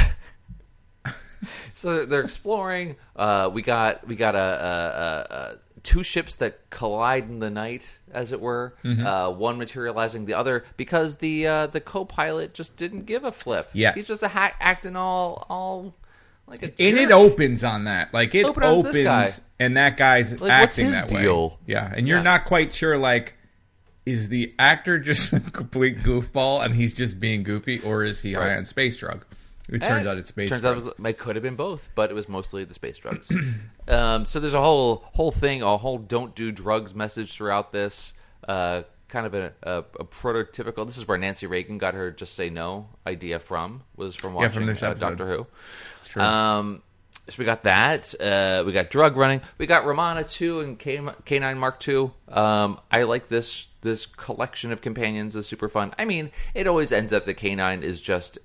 [1.74, 2.96] so they're exploring.
[3.16, 7.50] Uh, we got we got a, a, a, a two ships that collide in the
[7.50, 8.76] night, as it were.
[8.84, 9.06] Mm-hmm.
[9.06, 13.70] Uh, one materializing the other because the uh, the co-pilot just didn't give a flip.
[13.74, 13.94] Yeah.
[13.94, 15.94] he's just a ha- acting all all
[16.48, 16.66] like a.
[16.82, 18.14] And it opens on that.
[18.14, 21.50] Like it Open opens, and that guy's what's acting his that deal?
[21.50, 21.56] way.
[21.68, 22.24] Yeah, and you're Yeah.
[22.24, 22.98] not quite sure.
[22.98, 23.36] Like,
[24.06, 28.34] is the actor just a complete goofball and he's just being goofy, or is he
[28.34, 29.26] high on space drug?
[29.70, 30.50] It turns Eh, out it's space.
[30.50, 30.86] Turns drugs.
[30.88, 33.30] out it, was, it could have been both, but it was mostly the space drugs.
[33.88, 38.14] um, so there's a whole whole thing, a whole "don't do drugs" message throughout this.
[38.48, 40.86] Uh, kind of a, a, a prototypical.
[40.86, 43.84] This is where Nancy Reagan got her "just say no" idea from.
[43.96, 44.94] Was from Yeah, watching from this uh.
[44.94, 45.48] Doctor Who.
[46.06, 46.22] true.
[46.22, 46.82] Um,
[47.30, 48.14] so we got that.
[48.22, 49.42] Uh, we got drug running.
[49.58, 51.00] We got Romana two and K
[51.40, 52.12] nine Mark two.
[52.30, 55.94] Um, I like this this collection of companions is super fun.
[56.00, 58.38] I mean, it always ends up that K nine is just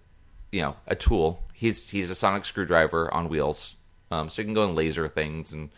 [0.53, 1.43] you know a tool.
[1.53, 3.75] He's he's a sonic screwdriver on wheels,
[4.11, 5.71] um, so he can go and laser things and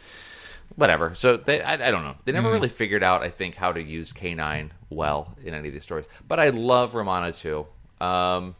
[0.77, 1.15] whatever.
[1.15, 2.17] So they, I, I don't know.
[2.25, 5.69] They never really figured out, I think, how to use K nine well in any
[5.69, 6.07] of these stories.
[6.27, 7.67] But I love Romana too.
[8.01, 8.57] Um,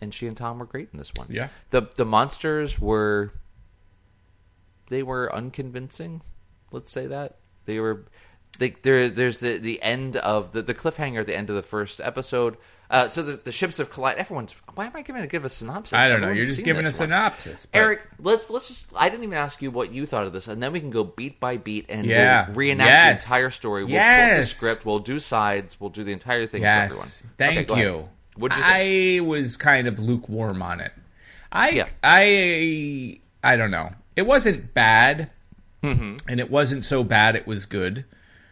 [0.00, 1.26] and she and Tom were great in this one.
[1.30, 1.48] Yeah.
[1.70, 3.32] The the monsters were
[4.88, 6.22] they were unconvincing.
[6.70, 8.04] Let's say that they were
[8.58, 11.62] they, there, there's the, the end of the, the cliffhanger at the end of the
[11.62, 12.56] first episode.
[12.92, 14.20] Uh, so the, the ships have collided.
[14.20, 14.54] Everyone's.
[14.74, 15.94] Why am I giving to give a synopsis?
[15.94, 16.26] I don't know.
[16.28, 17.08] Everyone's You're just seen giving a this one.
[17.08, 17.66] synopsis.
[17.72, 18.92] but- Eric, let's let's just.
[18.94, 21.02] I didn't even ask you what you thought of this, and then we can go
[21.02, 22.46] beat by beat and Yeah.
[22.48, 23.20] we'll reenact Yes.
[23.22, 23.84] the entire story.
[23.84, 24.28] We'll Yes.
[24.28, 24.84] quote the script.
[24.86, 25.80] We'll do sides.
[25.80, 26.80] We'll do the entire thing Yes.
[26.80, 27.08] for everyone.
[27.38, 27.84] Thank Okay, go ahead.
[27.86, 28.08] you.
[28.36, 28.74] What'd you think?
[28.76, 30.92] I was kind of lukewarm on it.
[31.50, 31.88] I Yeah.
[32.04, 33.92] I I don't know.
[34.16, 35.30] It wasn't bad,
[35.82, 36.28] Mm-hmm.
[36.28, 37.36] and it wasn't so bad.
[37.36, 38.04] It was good.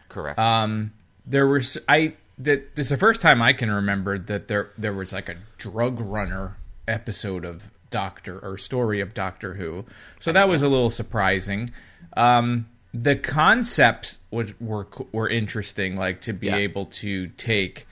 [0.09, 0.37] Correct.
[0.39, 0.91] Um,
[1.25, 4.93] there was I that this is the first time I can remember that there there
[4.93, 9.85] was like a drug runner episode of Doctor or story of Doctor Who.
[10.19, 11.69] So that was a little surprising.
[12.15, 16.57] Um, the concepts was, were were interesting, like to be Yeah.
[16.57, 17.87] able to take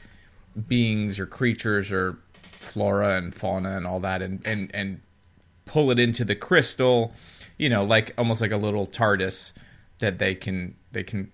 [0.67, 5.01] beings or creatures or flora and fauna and all that and and and
[5.65, 7.13] pull it into the crystal,
[7.57, 9.51] you know, like almost like a little TARDIS
[9.99, 11.31] that they can they can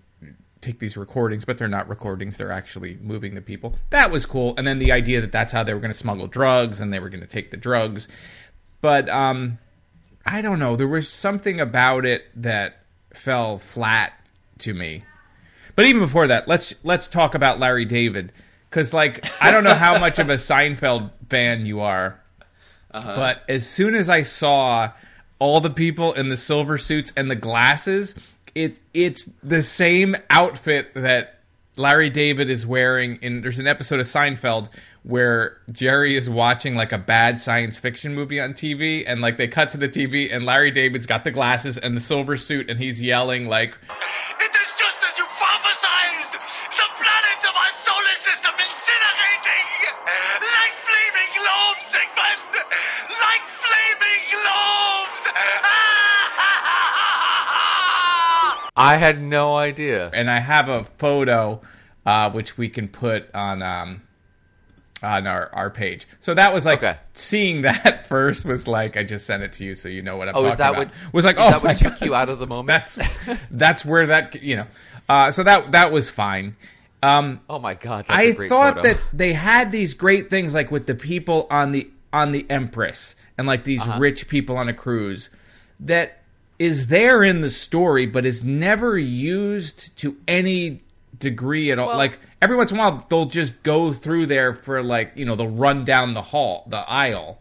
[0.60, 3.74] take these recordings, but they're not recordings; they're actually moving the people.
[3.90, 4.54] That was cool.
[4.56, 6.98] And then the idea that that's how they were going to smuggle drugs and they
[6.98, 8.08] were going to take the drugs,
[8.80, 9.58] but um,
[10.26, 10.76] I don't know.
[10.76, 12.82] There was something about it that
[13.14, 14.12] fell flat
[14.58, 15.04] to me.
[15.74, 18.32] But even before that, let's let's talk about Larry David
[18.68, 22.20] because, like, I don't know how much of a Seinfeld fan you are,
[22.90, 24.92] but as soon as I saw
[25.38, 28.14] all the people in the silver suits and the glasses,
[28.56, 31.40] it it's the same outfit that
[31.76, 33.18] Larry David is wearing.
[33.20, 34.70] In there's an episode of Seinfeld
[35.02, 39.46] where Jerry is watching like a bad science fiction movie on TV, and like they
[39.46, 42.80] cut to the TV, and Larry David's got the glasses and the silver suit, and
[42.80, 43.76] he's yelling like.
[58.76, 60.10] I had no idea.
[60.12, 61.60] and I have a photo
[62.04, 64.02] uh, which we can put on um,
[65.02, 66.06] on our, our page.
[66.20, 66.98] So that was like Okay.
[67.14, 70.28] seeing that first was like I just sent it to you so you know what
[70.28, 70.78] I'm Oh, talking is that about.
[70.86, 72.04] what was like is oh that my what took God.
[72.06, 72.68] you out of the moment?
[72.68, 72.98] That's
[73.50, 74.66] that's where that you know.
[75.08, 76.56] Uh, so that that was fine.
[77.02, 78.82] Um, oh my god, that's a I thought photo.
[78.82, 83.14] that they had these great things like with the people on the on the Empress
[83.36, 83.98] and like these Uh-huh.
[84.00, 85.28] rich people on a cruise
[85.80, 86.22] that
[86.58, 90.82] is there in the story but is never used to any
[91.18, 91.88] degree at all.
[91.88, 95.24] Well- like every once in a while they'll just go through there for like, you
[95.24, 97.40] know, they'll run down the hall, the aisle.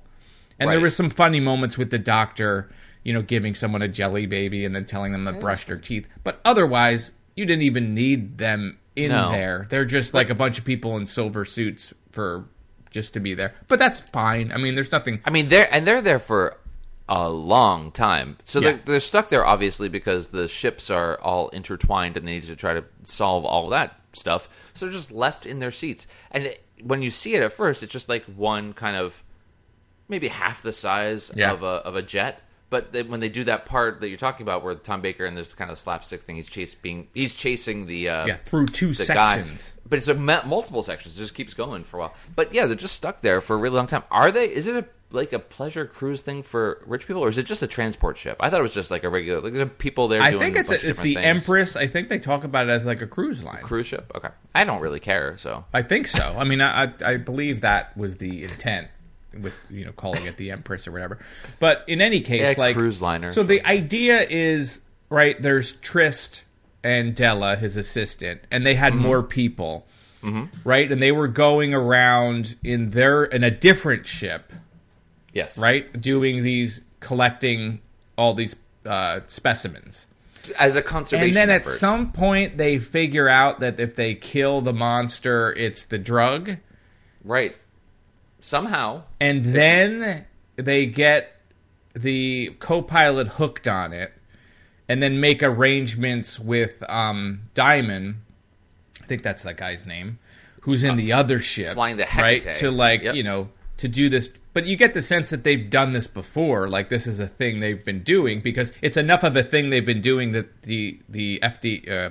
[0.60, 0.84] And there Right.
[0.84, 2.69] was some funny moments with the doctor,
[3.04, 6.08] you know, giving someone a jelly baby and then telling them to brush their teeth.
[6.23, 9.32] But otherwise, you didn't even need them in No.
[9.32, 9.67] there.
[9.69, 12.45] They're just like a bunch of people in silver suits for
[12.91, 13.54] just to be there.
[13.67, 14.54] But that's fine.
[14.54, 15.19] I mean, there's nothing.
[15.25, 16.56] I mean, they're and they're there for
[17.08, 18.38] a long time.
[18.44, 18.72] So Yeah.
[18.72, 22.56] they're, they're stuck there obviously because the ships are all intertwined and they need to
[22.56, 24.50] try to solve all that stuff.
[24.74, 26.08] So they're just left in their seats.
[26.32, 29.24] And it, when you see it at first, it's just like one kind of
[30.08, 31.52] maybe half the size Yeah.
[31.52, 32.41] of a of a jet.
[32.72, 35.38] But then when they do that part that you're talking about, where Tom Baker and
[35.38, 38.94] there's kind of slapstick thing, he's chase being he's chasing the uh, Yeah, through two
[38.94, 39.38] the guy.
[39.38, 39.74] sections.
[39.88, 41.15] But it's a multiple sections.
[41.15, 42.13] It just keeps going for a while.
[42.36, 44.04] But yeah, they're just stuck there for a really long time.
[44.10, 44.46] Are they?
[44.46, 47.63] Is it a like a pleasure cruise thing for rich people, or is it just
[47.63, 48.38] a transport ship?
[48.39, 49.41] I thought it was just like a regular.
[49.41, 50.21] Like there's people there.
[50.21, 51.25] I doing think it's of it's the things.
[51.25, 51.75] Empress.
[51.75, 53.63] I think they talk about it as like a cruise line.
[53.63, 54.12] cruise ship.
[54.15, 55.38] Okay, I don't really care.
[55.38, 56.36] So I think so.
[56.38, 58.89] I mean, I, I believe that was the intent
[59.41, 61.17] with you know calling it the Empress or whatever.
[61.60, 63.32] But in any case, Yeah, like cruise liner.
[63.32, 65.41] So the idea is right.
[65.41, 66.43] There's Tryst
[66.84, 69.01] and Della, his assistant, and they had Mm-hmm.
[69.01, 69.88] more people,
[70.63, 70.91] right?
[70.91, 74.54] And they were going around in their in a different ship,
[75.36, 77.82] yes, right, doing these collecting
[78.17, 80.08] all these uh, specimens.
[80.60, 81.28] As a conservation.
[81.30, 85.84] And then at some point, they figure out that if they kill the monster, it's
[85.86, 86.58] the drug.
[87.24, 87.56] right,
[88.39, 91.36] somehow and then they get
[91.95, 94.13] the co-pilot hooked on it
[94.88, 98.15] and then make arrangements with um, Dymond
[99.02, 100.19] i think that's that guy's name
[100.62, 103.15] who's in the other ship Uh, flying the right to like Yep.
[103.15, 106.68] you know to do this but you get the sense that they've done this before
[106.68, 109.86] like this is a thing they've been doing because it's enough of a thing they've
[109.86, 112.10] been doing that the the fd uh,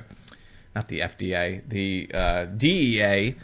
[0.76, 3.34] not the fda the uh, dea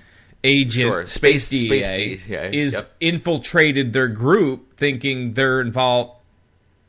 [0.44, 2.90] agent Sure, space, space- DEA, space DEA, is yep.
[3.00, 6.12] infiltrated their group thinking they're involved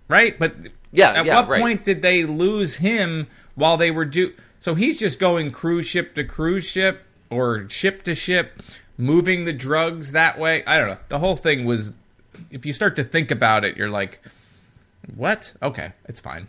[0.08, 0.54] right but
[0.92, 1.62] Yeah, at yeah, what right.
[1.62, 6.14] point did they lose him while they were do so he's just going cruise ship
[6.16, 8.62] to cruise ship or ship to ship
[8.98, 11.92] moving the drugs that way i don't know the whole thing was
[12.50, 14.22] if you start to think about it you're like
[15.16, 16.48] what okay it's fine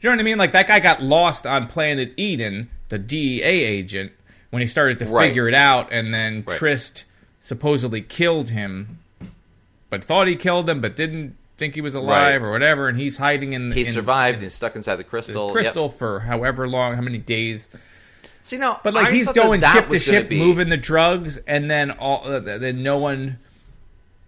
[0.00, 0.36] you know what I mean?
[0.36, 4.12] Like that guy got lost on planet Eden, the DEA agent,
[4.50, 5.28] when he started to Right.
[5.28, 6.58] figure it out, and then Right.
[6.58, 7.04] Tryst
[7.40, 8.98] supposedly killed him,
[9.88, 12.48] but thought he killed him, but didn't think he was alive Right.
[12.48, 15.48] or whatever, and he's hiding in He in survived and stuck inside the crystal.
[15.48, 15.64] the Yep.
[15.72, 17.70] crystal for however long, how many days.
[18.42, 20.76] See now, But like I he's that going that ship to ship, be- moving the
[20.76, 23.38] drugs, and then all uh, then no one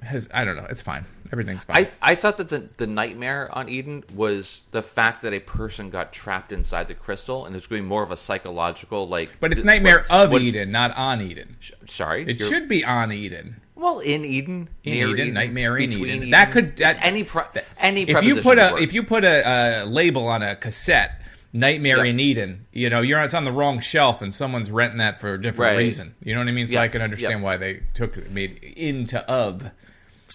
[0.00, 0.28] has.
[0.32, 0.66] I don't know.
[0.70, 1.04] It's fine.
[1.32, 1.76] Everything's fine.
[1.76, 5.90] I, I thought that the, the nightmare on Eden was the fact that a person
[5.90, 9.32] got trapped inside the crystal, and it's going to be more of a psychological like.
[9.40, 11.56] but it's Nightmare what's- of what's- Eden, not on Eden.
[11.86, 13.60] Sorry, It should be on Eden.
[13.74, 16.30] Well, in Eden, In near Eden, Nightmare in between Eden.
[16.30, 17.42] That could that, any pro,
[17.78, 18.80] any if you put a work.
[18.80, 21.20] if you put a, a label on a cassette,
[21.52, 22.10] Nightmare Yeah.
[22.10, 25.34] in Eden, you know, you're it's on the wrong shelf, and someone's renting that for
[25.34, 25.78] a different Right.
[25.78, 26.14] reason.
[26.22, 26.66] You know what I mean?
[26.66, 26.82] So Yeah.
[26.82, 27.44] I can understand Yeah.
[27.44, 29.70] why they took made into of.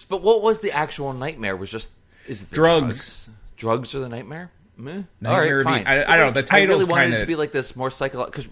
[0.08, 1.54] But what was the actual nightmare?
[1.56, 1.90] Was just
[2.26, 3.26] is it Drugs.
[3.26, 4.50] Drugs, drugs are the nightmare.
[4.76, 5.02] Meh.
[5.20, 5.86] Nightmare All right, fine.
[5.86, 7.90] I- I don't know, the I really wanted it kinda- to be like this more
[7.90, 8.48] psychological because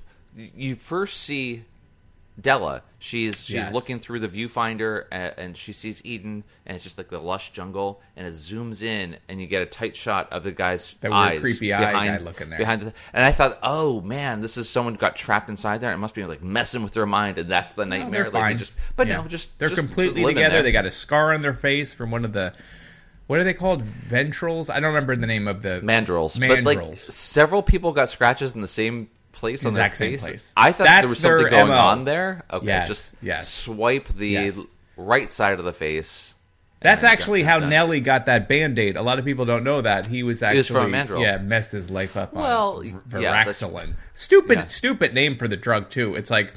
[0.56, 1.64] you first see
[2.40, 2.82] Della.
[2.98, 3.72] She's she's Yes.
[3.72, 7.50] looking through the viewfinder and, and she sees Eden, and it's just like the lush
[7.52, 11.10] jungle, and it zooms in, and you get a tight shot of the guy's That
[11.12, 12.58] eyes creepy eye behind, guy looking there.
[12.58, 15.92] behind the, and I thought, oh man, this is someone got trapped inside there.
[15.92, 18.24] It must be like messing with their mind, and that's the nightmare.
[18.30, 19.16] they're Like, just, but Yeah.
[19.22, 20.62] no, just they're just- completely just together.
[20.62, 22.52] They got a scar on their face from one of the
[23.28, 23.84] what are they called?
[24.08, 24.68] Ventrals?
[24.68, 26.36] I don't remember the name of the mandrels.
[26.40, 26.98] But like Mandrels.
[27.12, 29.08] several people got scratches in the same
[29.40, 30.22] place on their Exact same face.
[30.22, 30.52] place.
[30.56, 31.76] I thought That's there was something going MO.
[31.78, 32.44] on there.
[32.52, 33.48] Okay, Yes, just yes.
[33.52, 34.58] swipe the Yes.
[34.96, 36.34] right side of the face.
[36.82, 37.58] That's actually how.
[37.58, 38.96] Nelly got that band-aid.
[38.96, 40.06] A lot of people don't know that.
[40.06, 41.20] He was actually was from Mandrel.
[41.22, 43.62] Yeah, messed his life up Well, on yeah, that's-
[44.14, 44.66] stupid yeah.
[44.68, 46.14] stupid name for the drug too.
[46.14, 46.54] It's like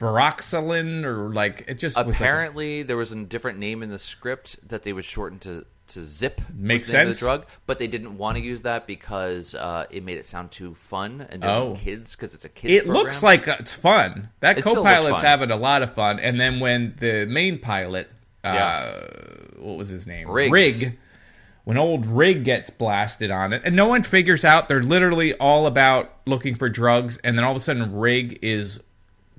[0.00, 3.88] Veraxolin or like it just was like a- Apparently, there was a different name in
[3.88, 6.40] the script that they would shorten to to Zip.
[6.54, 7.18] Makes sense.
[7.18, 10.50] The drug, but they didn't want to use that because uh, it made it sound
[10.50, 11.76] too fun and Oh.
[11.78, 12.82] kids because it's a kids.
[12.82, 14.28] it looks like uh, it's fun.
[14.40, 15.24] That It co-pilot's fun.
[15.24, 16.18] having a lot of fun.
[16.18, 18.08] And then when the main pilot,
[18.44, 18.92] uh, Yeah.
[19.58, 20.28] what was his name?
[20.30, 20.52] Riggs.
[20.52, 20.98] Rigg.
[21.64, 25.66] When old Rigg gets blasted on it, and no one figures out they're literally all
[25.68, 28.80] about looking for drugs, and then all of a sudden Rigg is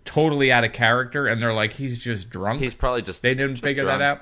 [0.06, 2.62] totally out of character, and they're like, he's just drunk.
[2.62, 4.00] He's probably just they didn't just figure drunk.
[4.00, 4.22] that out.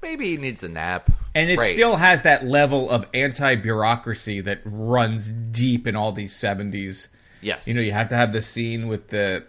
[0.00, 1.10] Maybe he needs a nap.
[1.34, 1.74] And it Great.
[1.74, 7.08] still has that level of anti bureaucracy that runs deep in all these 70s.
[7.40, 7.66] Yes.
[7.66, 9.44] You know, you have to have the scene with the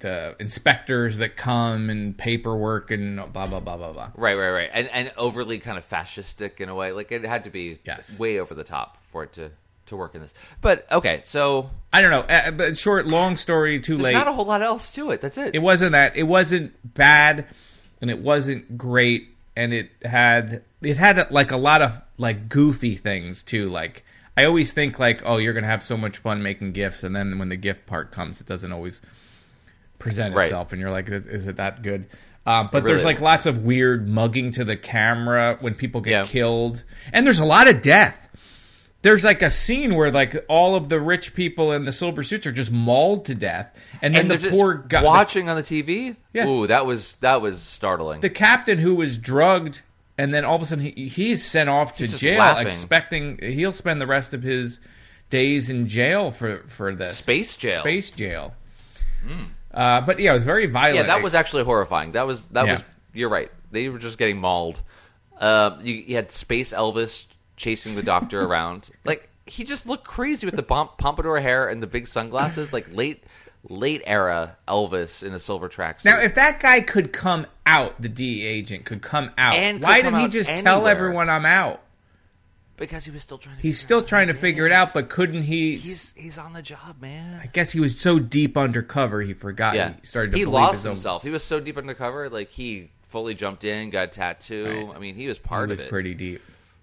[0.00, 4.10] the inspectors that come and paperwork and blah blah blah blah blah.
[4.16, 6.92] Right, right, right, and and overly kind of fascistic in a way.
[6.92, 8.16] Like it had to be Yes.
[8.18, 9.50] way over the top for it to
[9.86, 10.34] to work in this.
[10.60, 12.20] But okay, so I don't know.
[12.20, 14.12] Uh, but short, long story, too there's late.
[14.12, 15.20] not a whole lot else to it.
[15.20, 15.54] That's it.
[15.54, 16.14] it wasn't that.
[16.16, 17.46] It wasn't bad,
[18.00, 22.94] and it wasn't great, and it had it had like a lot of like goofy
[22.96, 23.68] things too.
[23.68, 24.04] Like
[24.36, 27.38] I always think like, oh, you're gonna have so much fun making gifts, and then
[27.38, 29.00] when the gift part comes, it doesn't always
[29.98, 30.44] present Right.
[30.44, 32.06] itself, and you're like, is, is it that good?
[32.46, 33.24] Um, but Really there's like isn't.
[33.24, 36.24] lots of weird mugging to the camera when people get Yeah.
[36.24, 38.27] killed, and there's a lot of death.
[39.02, 42.46] There's like a scene where like all of the rich people in the silver suits
[42.46, 45.62] are just mauled to death, and then and the poor guy, the watching on the
[45.62, 46.16] TV.
[46.32, 46.46] Yeah.
[46.48, 48.20] Ooh, that was that was startling.
[48.20, 49.82] the captain who was drugged
[50.20, 52.66] and then all of a sudden he, he's sent off to jail laughing.
[52.66, 54.80] expecting he'll spend the rest of his
[55.30, 57.80] days in jail for for this Space jail.
[57.82, 58.52] space jail
[59.72, 62.12] uh, but yeah it was very violent yeah, that was actually horrifying.
[62.12, 62.72] That was that Yeah.
[62.72, 62.84] was.
[63.14, 63.50] You're right.
[63.70, 64.80] They were just getting mauled.
[65.40, 67.26] Uh, you, you had Space Elvis
[67.58, 68.88] chasing the Doctor around.
[69.04, 72.72] Like he just looked crazy with the pomp- pompadour hair and the big sunglasses.
[72.72, 73.24] Like late
[73.68, 76.04] late era Elvis in a silver tracksuit.
[76.06, 80.00] now if that guy could come out the DE agent could come out And why
[80.00, 81.82] didn't he just tell everyone I'm out
[82.76, 83.56] because he was still trying.
[83.56, 86.38] to he's figure still out trying to figure it out but couldn't he He's he's
[86.38, 87.40] on the job, man.
[87.42, 90.84] I guess he was so deep undercover he forgot yeah, he started to he lost
[90.84, 91.22] himself.
[91.24, 94.86] He was so deep undercover, like he fully jumped in, got a tattoo.
[94.86, 94.96] Right.
[94.96, 95.90] I mean, he was he part was of it.
[95.90, 96.42] pretty deep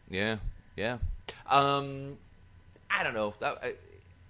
[0.09, 0.37] Yeah,
[0.75, 0.97] yeah.
[1.49, 2.17] Um,
[2.89, 3.33] I don't know.
[3.39, 3.73] That, I,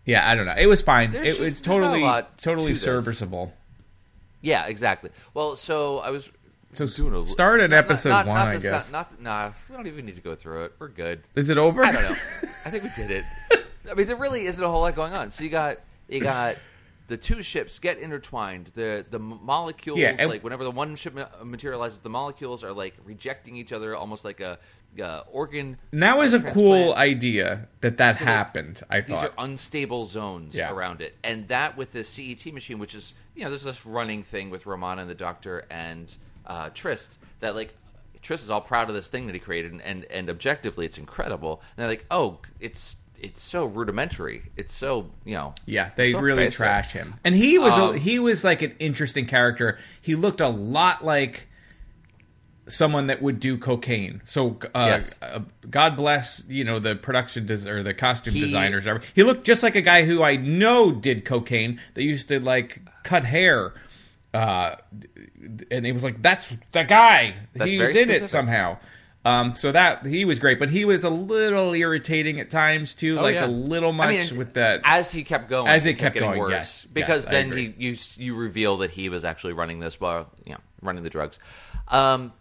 [0.05, 3.51] yeah I don't know it was fine it just- was not totally totally to serviceable
[4.45, 5.09] yeah, exactly.
[5.33, 6.29] Well, so I was.
[6.73, 8.91] So doing a- start at not- episode not, one, not I guess.
[8.91, 10.73] not nah, we don't even need to go through it.
[10.77, 11.23] We're good.
[11.35, 11.83] Is it over?
[11.83, 12.17] I don't know.
[12.63, 13.25] I think we did it.
[13.89, 15.31] I mean, there really isn't a whole lot going on.
[15.31, 15.79] So you got
[16.09, 16.57] you got
[17.07, 18.71] the two ships get intertwined.
[18.75, 23.55] The the molecules, Yeah, like whenever the one ship materializes, the molecules are like rejecting
[23.55, 24.59] each other, almost like a
[25.01, 25.77] uh, organ.
[25.91, 28.81] And that was uh, a cool idea that that So happened.
[28.89, 30.71] I thought These are unstable zones Yeah.
[30.71, 33.89] around it, and that with the CET machine, which is you know this is a
[33.89, 36.13] running thing with Romana and the Doctor and
[36.45, 37.09] uh, Tryst.
[37.41, 37.73] That like
[38.21, 40.97] Tryst is all proud of this thing that he created, and, and and objectively it's
[40.97, 41.61] incredible.
[41.75, 44.43] And they're like, oh, it's it's so rudimentary.
[44.57, 45.53] It's so you know.
[45.65, 46.57] Yeah, they so really basic.
[46.57, 47.15] trash him.
[47.23, 49.77] And he was Um, a, he was like an interesting character.
[50.01, 51.47] He looked a lot like
[52.67, 54.21] someone that would do cocaine.
[54.25, 55.19] So uh, Yes.
[55.21, 58.87] uh, God bless, you know, the production des- or the costume He- designers.
[58.87, 59.01] or.
[59.13, 61.79] He looked just like a guy who I know did cocaine.
[61.93, 63.73] They used to like cut hair.
[64.33, 64.75] Uh,
[65.71, 67.35] and it was like that's the guy.
[67.53, 68.77] That's he was in it somehow.
[69.23, 73.17] Um, so that he was great, but he was a little irritating at times too,
[73.17, 73.45] Oh, like yeah.
[73.45, 74.81] a little I much mean, with that.
[74.83, 76.51] as he kept going, As it kept getting going, worse.
[76.51, 80.29] yes, because yes, then he you you reveal that he was actually running this while
[80.45, 81.39] you know running the drugs.
[81.87, 82.33] Um,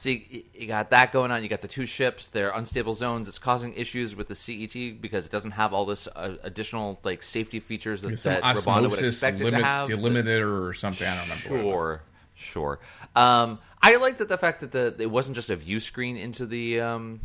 [0.00, 1.42] so you, you got that going on.
[1.42, 2.28] You got the two ships.
[2.28, 3.28] They're unstable zones.
[3.28, 7.22] It's causing issues with the CET because it doesn't have all this uh, additional like
[7.22, 9.88] safety features that, that would expect it to have.
[9.88, 11.06] delimiter or something.
[11.06, 11.50] I don't remember.
[11.50, 11.72] what it was.
[11.74, 12.02] Sure,
[12.34, 12.80] sure.
[13.14, 16.46] Um, I like that the fact that the it wasn't just a view screen into
[16.46, 17.20] the um,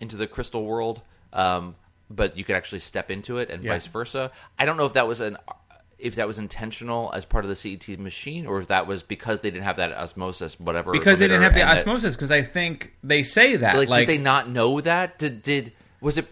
[0.00, 1.02] into the crystal world,
[1.32, 1.76] um,
[2.10, 3.74] but you could actually step into it and Yeah.
[3.74, 4.32] vice versa.
[4.58, 5.36] I don't know if that was an
[5.98, 9.40] if that was intentional as part of the CET machine, or if that was because
[9.40, 10.92] they didn't have that osmosis, whatever.
[10.92, 12.14] because they didn't have the osmosis.
[12.16, 15.18] Because I think they say that like, like, did they not know that?
[15.18, 16.26] Did did was it?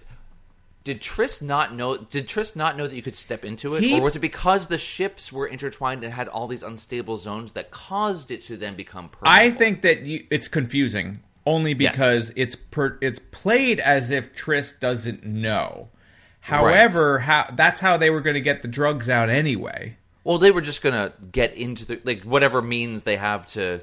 [0.84, 1.96] Did Tryst not know?
[1.96, 4.66] Did Tryst not know that you could step into it, He- or was it because
[4.66, 8.76] the ships were intertwined and had all these unstable zones that caused it to then
[8.76, 9.08] become?
[9.08, 9.28] Permeable?
[9.30, 14.78] I think that you, it's confusing only because it's per, it's played as if Tryst
[14.80, 15.88] doesn't know.
[16.44, 19.96] However, how that's how they were going to get the drugs out anyway.
[20.24, 23.80] Well, they were just gonna get into the like whatever means they have to.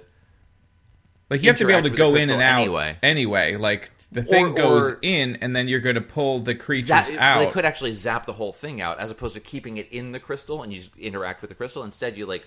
[1.29, 2.97] Like you have to be able to go in and out anyway.
[3.01, 6.53] Anyway, like the thing Or- goes or- in, and then you're going to pull the
[6.53, 7.39] creatures Zap, out.
[7.39, 10.19] they could actually zap the whole thing out, as opposed to keeping it in the
[10.19, 11.83] crystal and you interact with the crystal.
[11.83, 12.45] Instead, you like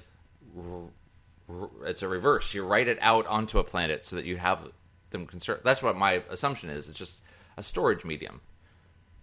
[1.84, 2.54] it's a reverse.
[2.54, 4.70] You write it out onto a planet so that you have
[5.10, 5.60] them concern.
[5.64, 6.88] That's what my assumption is.
[6.88, 7.18] It's just
[7.56, 8.40] a storage medium,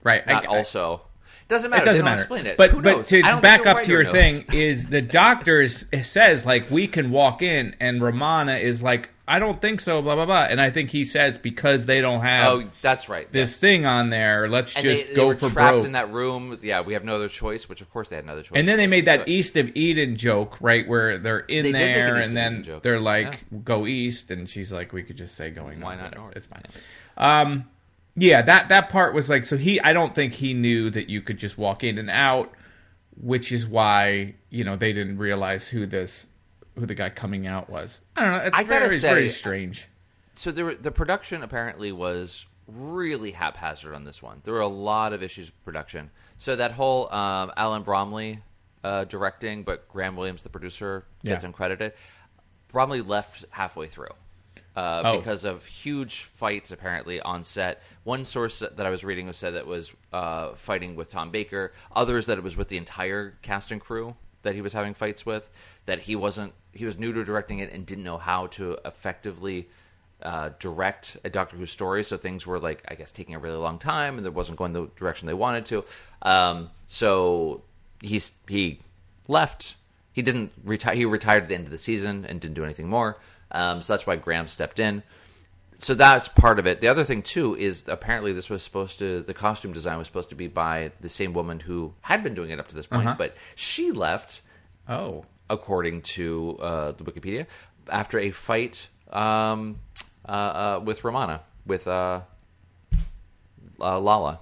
[0.04, 0.24] right.
[0.26, 1.02] I- not I- also.
[1.48, 1.82] Doesn't matter.
[1.84, 2.22] It doesn't they matter.
[2.22, 2.56] Explain it.
[2.56, 4.14] But but to back up to your knows.
[4.14, 9.38] thing is the doctor says like we can walk in and Romana is like I
[9.40, 12.48] don't think so blah blah blah and I think he says because they don't have
[12.54, 13.30] Oh, that's right.
[13.34, 13.58] this yes.
[13.58, 15.86] thing on there let's and just they, they go were for trapped broke.
[15.86, 16.58] in that room.
[16.62, 17.68] Yeah, we have no other choice.
[17.68, 18.58] Which of course they had another choice.
[18.58, 21.82] and then they made that East of Eden joke, right, where they're in They make
[21.82, 25.50] an there, and then they're like, "Go east," and she's like, "We could just say
[25.50, 26.38] going Why not north?
[26.38, 26.64] It's fine."
[27.18, 27.66] Um,
[28.16, 31.22] yeah, that that part was like, so he, I don't think he knew that you
[31.22, 32.52] could just walk in and out,
[33.20, 36.28] which is why you know they didn't realize who this
[36.78, 38.02] who the guy coming out was.
[38.16, 38.44] I don't know.
[38.46, 39.88] It's I gotta very, say- very strange.
[40.34, 44.40] so there, were- the production apparently was really haphazard on this one.
[44.46, 46.10] There were a lot of issues with production.
[46.38, 48.40] So that whole um, Alan Bromly
[48.84, 51.52] uh, directing, but Graham Williams, the producer, gets Yeah.
[51.52, 51.92] uncredited.
[52.72, 54.08] Bromly left halfway through
[54.76, 55.18] uh, Oh.
[55.18, 57.82] because of huge fights apparently on set.
[58.04, 61.74] One source that I was reading was said that was uh, fighting with Tom Baker.
[61.96, 65.26] Others that it was with the entire cast and crew that he was having fights
[65.26, 65.50] with.
[65.88, 69.68] That he wasn't he was new to directing it and didn't know how to effectively
[70.22, 72.04] uh, direct a Doctor Who story.
[72.04, 74.72] So things were like I guess taking a really long time and it wasn't going
[74.74, 75.84] the direction they wanted to.
[76.22, 77.64] Um, so
[78.02, 78.80] he's he
[79.28, 79.76] left.
[80.14, 80.96] He didn't retire.
[80.96, 83.18] He retired at the end of the season and didn't do anything more.
[83.52, 85.04] Um, so that's why Graham stepped in.
[85.76, 86.80] So that's part of it.
[86.82, 90.30] The other thing too is apparently this was supposed to the costume design was supposed
[90.30, 93.08] to be by the same woman who had been doing it up to this point,
[93.08, 93.16] Uh-huh.
[93.18, 94.42] but she left
[94.88, 97.46] Oh, according to uh, the Wikipedia,
[97.90, 99.80] after a fight um,
[100.28, 102.22] uh, uh, with Romana, with uh,
[103.80, 104.40] uh, Lalla.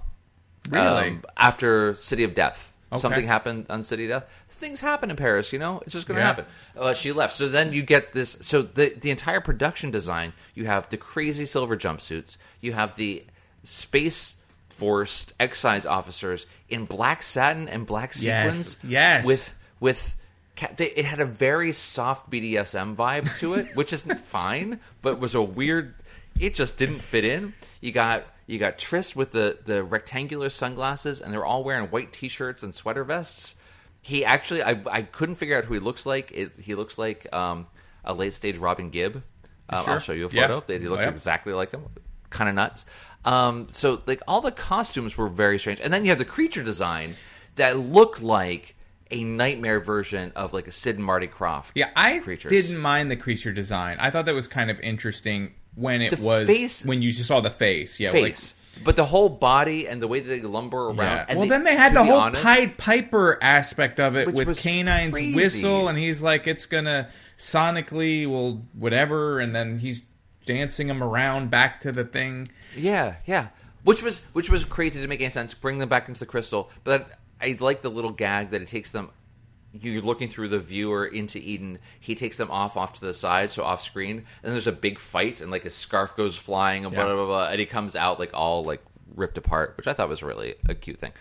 [0.68, 1.08] Really?
[1.08, 2.74] Um, after City of Death.
[2.92, 3.00] Okay.
[3.00, 4.30] Something happened on City of Death.
[4.60, 5.80] Things happen in Paris, you know?
[5.84, 6.26] It's just going to Yeah.
[6.26, 6.44] happen.
[6.78, 7.32] Uh, she left.
[7.34, 8.36] So then you get this.
[8.42, 13.24] So the, the entire production design, you have the crazy silver jumpsuits, you have the
[13.64, 14.34] space
[14.68, 18.76] forced excise officers in black satin and black sequins.
[18.82, 19.22] Yes.
[19.22, 19.24] yes.
[19.26, 20.16] With with
[20.78, 25.42] it had a very soft BDSM vibe to it, which is fine, but was a
[25.42, 25.94] weird.
[26.38, 27.54] It just didn't fit in.
[27.80, 32.12] You got you got Tryst with the the rectangular sunglasses, and they're all wearing white
[32.12, 33.54] t-shirts and sweater vests.
[34.02, 36.32] He actually, I I couldn't figure out who he looks like.
[36.32, 37.66] It, he looks like um,
[38.04, 39.22] a late stage Robin Gibb.
[39.68, 39.94] Um, Sure.
[39.94, 40.48] I'll show you a Yeah.
[40.48, 40.78] photo.
[40.78, 41.12] He looks Oh, yeah.
[41.12, 41.82] exactly like him.
[42.30, 42.84] Kind of nuts.
[43.24, 46.62] Um, so like all the costumes were very strange, and then you have the creature
[46.62, 47.16] design
[47.56, 48.74] that looked like
[49.10, 51.72] a nightmare version of like a Sid and Marty Krofft.
[51.74, 51.90] yeah.
[51.96, 52.50] I creatures.
[52.50, 53.98] didn't mind the creature design.
[54.00, 57.26] I thought that was kind of interesting when it The was face- when you just
[57.28, 57.98] saw the face.
[58.00, 58.54] Yeah, like- face,
[58.84, 60.96] but the whole body and the way that they lumber around.
[60.98, 61.26] Yeah.
[61.28, 64.46] And well, they- then they had the whole honest- Pied Piper aspect of it with
[64.46, 65.34] was Canine's crazy.
[65.34, 67.08] whistle, and he's like, it's gonna
[67.38, 70.02] sonically, well, whatever, and then he's
[70.46, 72.48] dancing him around back to the thing.
[72.76, 73.48] Yeah, yeah.
[73.84, 75.54] which was which was crazy to make any sense.
[75.54, 77.08] Bring them back into the crystal, but
[77.40, 79.10] I like the little gag that it takes them.
[79.72, 81.78] You're looking through the viewer into Eden.
[82.00, 84.16] He takes them off off to the side, so off screen.
[84.18, 87.14] And then there's a big fight, and like his scarf goes flying, and blah Yeah.
[87.14, 88.82] blah blah, and he comes out like all like
[89.14, 91.12] ripped apart, which I thought was really a cute thing.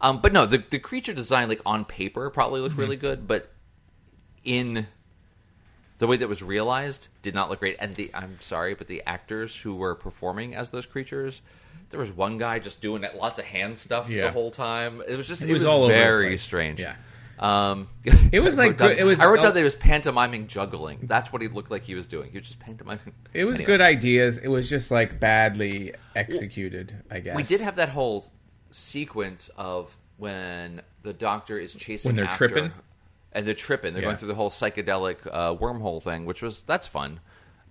[0.00, 2.80] Um, but no, the the creature design like on paper probably looked Mm-hmm.
[2.80, 3.50] really good, but
[4.44, 4.86] in
[5.98, 7.76] the way that was realized did not look great.
[7.80, 11.42] And the I'm sorry, but the actors who were performing as those creatures,
[11.90, 14.22] there was one guy just doing it, lots of hand stuff Yeah.
[14.26, 15.02] the whole time.
[15.06, 16.80] It was just It it, was was, all very strange.
[16.80, 16.94] Yeah.
[17.40, 17.88] Um,
[18.32, 19.42] It was like down- good- it was- I wrote oh.
[19.44, 20.98] down that it was pantomiming juggling.
[21.02, 22.30] That's what he looked like he was doing.
[22.30, 23.12] He was just pantomiming.
[23.32, 23.66] It was Anyway.
[23.66, 24.38] good ideas.
[24.38, 27.36] It was just like badly executed, I guess.
[27.36, 28.24] We did have that whole
[28.70, 32.72] sequence of when the doctor is chasing When they're after- tripping?
[33.32, 33.92] and they're tripping.
[33.92, 34.08] They're Yeah.
[34.08, 37.20] going through the whole psychedelic uh, wormhole thing, which was that's fun.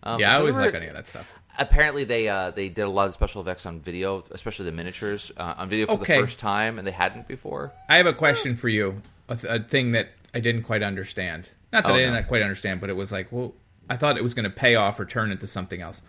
[0.04, 1.28] Um, Yeah, I always like any of that stuff.
[1.60, 5.32] Apparently, they uh, they did a lot of special effects on video, especially the miniatures
[5.36, 6.16] uh, on video for Okay.
[6.18, 7.74] the first time, and they hadn't before.
[7.90, 9.02] I have a question for you.
[9.30, 11.50] A, th- a thing that I didn't quite understand.
[11.74, 13.54] Not that Oh, I didn't quite understand, but it was like, well,
[13.90, 16.02] I thought it was going to pay off or turn into something else.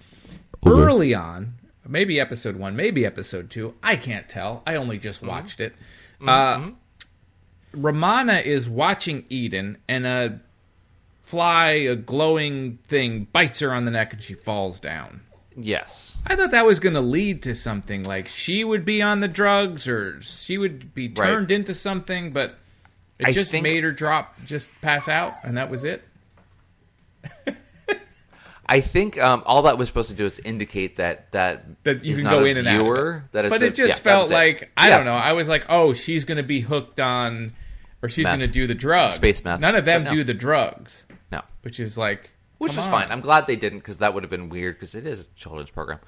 [0.66, 1.54] Early on,
[1.86, 3.74] maybe episode one, maybe episode two.
[3.82, 4.62] I can't tell.
[4.66, 5.28] I only just Mm-hmm.
[5.28, 5.74] watched it.
[6.26, 6.70] Uh,
[7.72, 10.40] Romana is watching Eden, and a
[11.22, 15.20] fly, a glowing thing, bites her on the neck, and she falls down.
[15.56, 19.20] Yes, I thought that was going to lead to something like she would be on
[19.20, 21.16] the drugs or she would be Right.
[21.16, 22.58] turned into something, but
[23.18, 26.02] it I just think- made her drop, just pass out, and that was it.
[28.70, 32.16] I think um, all that was supposed to do is indicate that that That you
[32.16, 32.72] can not go a in and out.
[32.74, 33.32] viewer, it.
[33.32, 34.34] That but a- it just yeah, felt was it.
[34.34, 34.98] like I Yeah.
[34.98, 35.14] don't know.
[35.14, 37.54] I was like, oh, she's going to be hooked on,
[38.02, 39.14] or she's going to do the drugs.
[39.14, 39.60] Space meth.
[39.60, 40.10] None of them no.
[40.10, 42.90] do the drugs, no, which is like, which is on.
[42.90, 43.10] fine.
[43.10, 45.70] I'm glad they didn't because that would have been weird because it is a children's
[45.70, 46.00] program.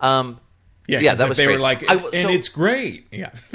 [0.00, 0.40] Um,
[0.86, 3.06] yeah, yeah, that was they were like, I and it's great.
[3.10, 3.30] Yeah,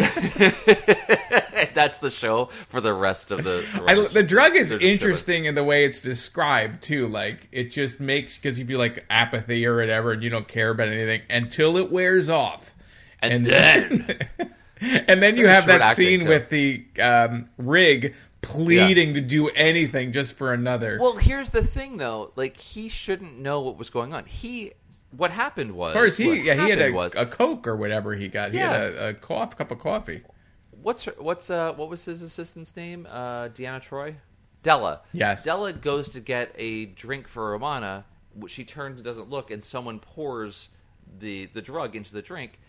[1.73, 3.65] that's the show for the rest of the.
[3.75, 7.07] the, I, the drug is interesting in the way it's described too.
[7.07, 10.71] Like it just makes because you feel like apathy or whatever, and you don't care
[10.71, 12.73] about anything until it wears off,
[13.21, 14.27] And then-
[14.82, 16.30] and then you have that scene too.
[16.30, 20.97] with the um, Rigg pleading to do anything just for another.
[20.99, 22.32] Well, here's the thing, though.
[22.36, 24.25] Like he shouldn't know what was going on.
[24.25, 24.71] He,
[25.12, 27.76] what happened was, as far as he, yeah, he had a, was, a coke or
[27.76, 28.51] whatever he got.
[28.51, 28.72] He Yeah.
[28.72, 30.22] had a, a cough, cup of coffee.
[30.82, 33.07] what's her, what's uh what was his assistant's name?
[33.10, 34.16] Uh, Deanna Troy,
[34.64, 35.01] Della.
[35.14, 35.43] Yes.
[35.43, 38.05] Della goes to get a drink for Romana.
[38.47, 40.70] She turns and doesn't look, and someone pours
[41.20, 42.60] the the drug into the drink.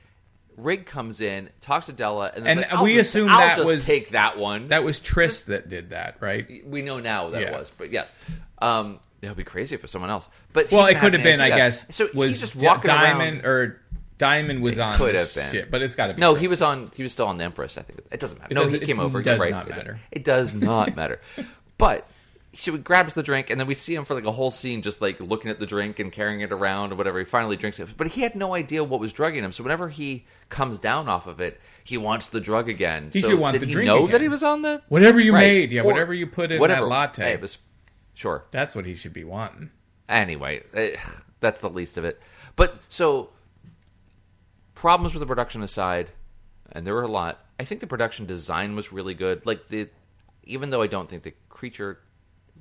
[0.57, 3.66] Rigg comes in, talks to Della, and, And like, we just, assume I'll that just
[3.68, 4.68] was- take that one.
[4.68, 6.62] That was Tryst that did that, right?
[6.66, 7.49] we know now that Yeah.
[7.49, 8.12] it was, but yes,
[8.61, 10.28] um, it would be crazy for someone else.
[10.52, 11.86] But Well, it could have been, I guess.
[11.94, 13.46] So was he's just walking Dymond around.
[13.46, 13.80] or
[14.18, 14.96] Dymond was on.
[14.96, 15.50] could have been.
[15.52, 16.20] shit, but it's got to be.
[16.20, 16.40] No, Tryst.
[16.42, 16.90] he was on.
[16.94, 17.78] He was still on the Empress.
[17.78, 18.52] I think it doesn't matter.
[18.52, 19.22] It no, does- he it came over.
[19.22, 19.50] does right.
[19.50, 20.00] not It- matter.
[20.10, 21.20] It does not matter.
[21.78, 22.06] But
[22.52, 25.00] she grabs the drink, and then we see him for like a whole scene, just
[25.00, 27.18] like looking at the drink and carrying it around or whatever.
[27.20, 29.52] He finally drinks it, but he had no idea what was drugging him.
[29.52, 33.08] So whenever he comes down off of it, he wants the drug again.
[33.12, 34.10] He so should want did the he drink know again.
[34.12, 35.40] that he was on the Whatever you Right.
[35.40, 36.80] made, yeah, Or- whatever you put in whatever.
[36.82, 37.22] that latte.
[37.22, 37.56] Hey, it was
[38.20, 38.44] sure.
[38.50, 39.70] That's what he should be wanting.
[40.08, 40.96] Anyway, eh,
[41.40, 42.20] that's the least of it.
[42.54, 43.30] But so
[44.74, 46.10] problems with the production aside,
[46.72, 47.44] and there were a lot.
[47.58, 49.46] I think the production design was really good.
[49.46, 49.88] Like the,
[50.44, 52.00] even though I don't think the creature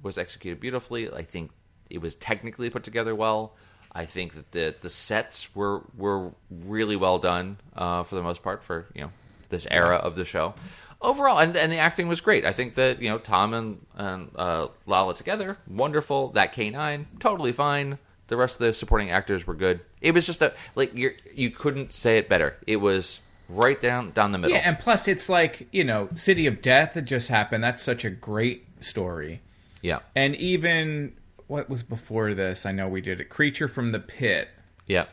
[0.01, 1.51] was executed beautifully, I think
[1.89, 3.55] it was technically put together well.
[3.91, 8.43] I think that the the sets were were really well done uh, for the most
[8.43, 9.11] part for you know
[9.49, 10.53] this era of the show.
[11.01, 12.43] Overall, and, and the acting was great.
[12.45, 16.29] I think that you know Tom and and uh, Lalla together, wonderful.
[16.29, 17.99] That K nine, totally fine.
[18.27, 19.79] The rest of the supporting actors were good.
[20.01, 22.57] It was just a like you you couldn't say it better.
[22.67, 24.55] It was right down down the middle.
[24.57, 27.63] Yeah, and plus it's like you know, City of Death had just happened.
[27.63, 29.41] That's such a great story.
[29.81, 31.13] yeah, And even
[31.47, 32.65] what was before this?
[32.65, 33.29] I know we did it.
[33.29, 34.49] Creature from the Pit.
[34.85, 35.05] yeah.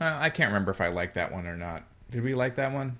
[0.00, 1.84] Uh, I can't remember if I liked that one or not.
[2.10, 2.98] Did we like that one?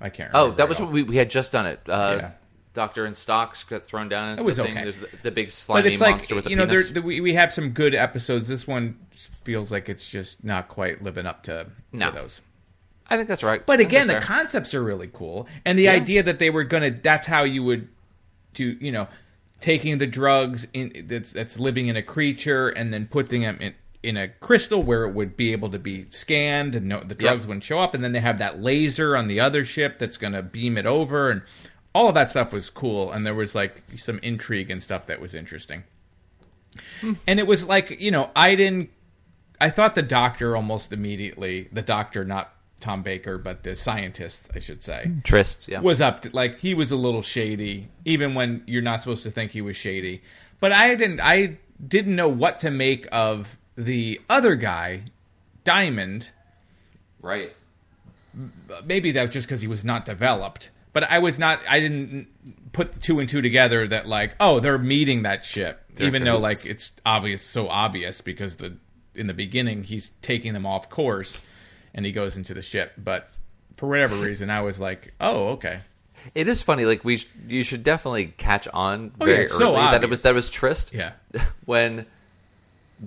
[0.00, 0.30] I can't.
[0.34, 1.80] Oh, that was what we, we had just done it.
[1.88, 2.30] Uh, Yeah.
[2.72, 4.74] Doctor in stocks got thrown down into It was the thing.
[4.74, 4.82] okay.
[4.84, 6.90] There's the, the big slimy But it's like monster with a you know, penis.
[6.92, 8.46] the, we we have some good episodes.
[8.46, 8.96] This one
[9.42, 12.10] feels like it's just not quite living up to, to No.
[12.12, 12.40] those.
[13.08, 13.66] I think that's right.
[13.66, 14.36] But think again, the that's fair.
[14.36, 16.92] concepts are really cool, and the idea that they were gonna.
[16.92, 17.88] That's how you would
[18.54, 18.76] do.
[18.80, 19.08] You know,
[19.60, 23.74] taking the drugs in that's that's living in a creature, and then putting them in
[24.02, 27.46] in a crystal where it would be able to be scanned, and no, the drugs
[27.46, 27.94] wouldn't show up.
[27.94, 31.30] And then they have that laser on the other ship that's gonna beam it over,
[31.30, 31.42] and
[31.94, 33.12] all of that stuff was cool.
[33.12, 35.84] And there was like some intrigue and stuff that was interesting.
[37.00, 37.14] Hmm.
[37.26, 38.90] And it was like you know, I didn't
[39.60, 44.58] I thought the doctor almost immediately, the doctor, not Tom Baker, but the scientist, I
[44.58, 45.80] should say, Tryst, yeah.
[45.80, 49.30] was up to, like he was a little shady, even when you're not supposed to
[49.30, 50.22] think he was shady.
[50.58, 55.04] But I didn't I didn't know what to make of the other guy,
[55.64, 56.30] Dymond.
[57.20, 57.54] right.
[58.84, 60.70] Maybe that was just because he was not developed.
[60.92, 61.60] But I was not.
[61.68, 62.28] I didn't
[62.72, 63.86] put the two and two together.
[63.86, 68.20] That like, oh, they're meeting that ship, They're even though like it's obvious, so obvious
[68.20, 68.76] because the
[69.14, 71.42] in the beginning he's taking them off course,
[71.94, 72.92] and he goes into the ship.
[72.96, 73.30] But
[73.76, 75.80] for whatever reason, I was like, oh, okay.
[76.34, 76.84] It is funny.
[76.84, 80.10] Like we, sh- you should definitely catch on Oh, yeah, very so early that it
[80.10, 80.92] was that was Tryst.
[80.92, 81.12] Yeah.
[81.64, 82.04] when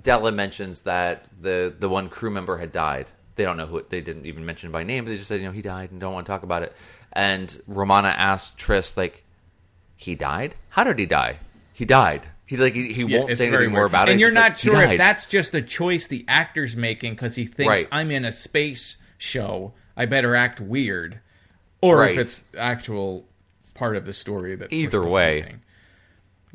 [0.02, 3.06] Della mentions that the the one crew member had died.
[3.36, 3.78] They don't know who.
[3.78, 5.04] It, they didn't even mention by name.
[5.04, 6.72] They just said, you know, he died and don't want to talk about it.
[7.12, 9.24] And Romana asked Tryst, like,
[9.96, 10.54] he died?
[10.70, 11.38] How did he die?
[11.72, 12.26] He died.
[12.46, 13.90] He like he, he Yeah, won't say anything more weird.
[13.90, 14.12] about it.
[14.12, 17.46] And you're not like, sure if that's just a choice the actor's making because he
[17.46, 17.88] thinks Right.
[17.90, 19.72] I'm in a space show.
[19.96, 21.20] I better act weird,
[21.80, 22.12] or Right.
[22.12, 23.26] if it's actual
[23.74, 25.56] part of the story that Either way.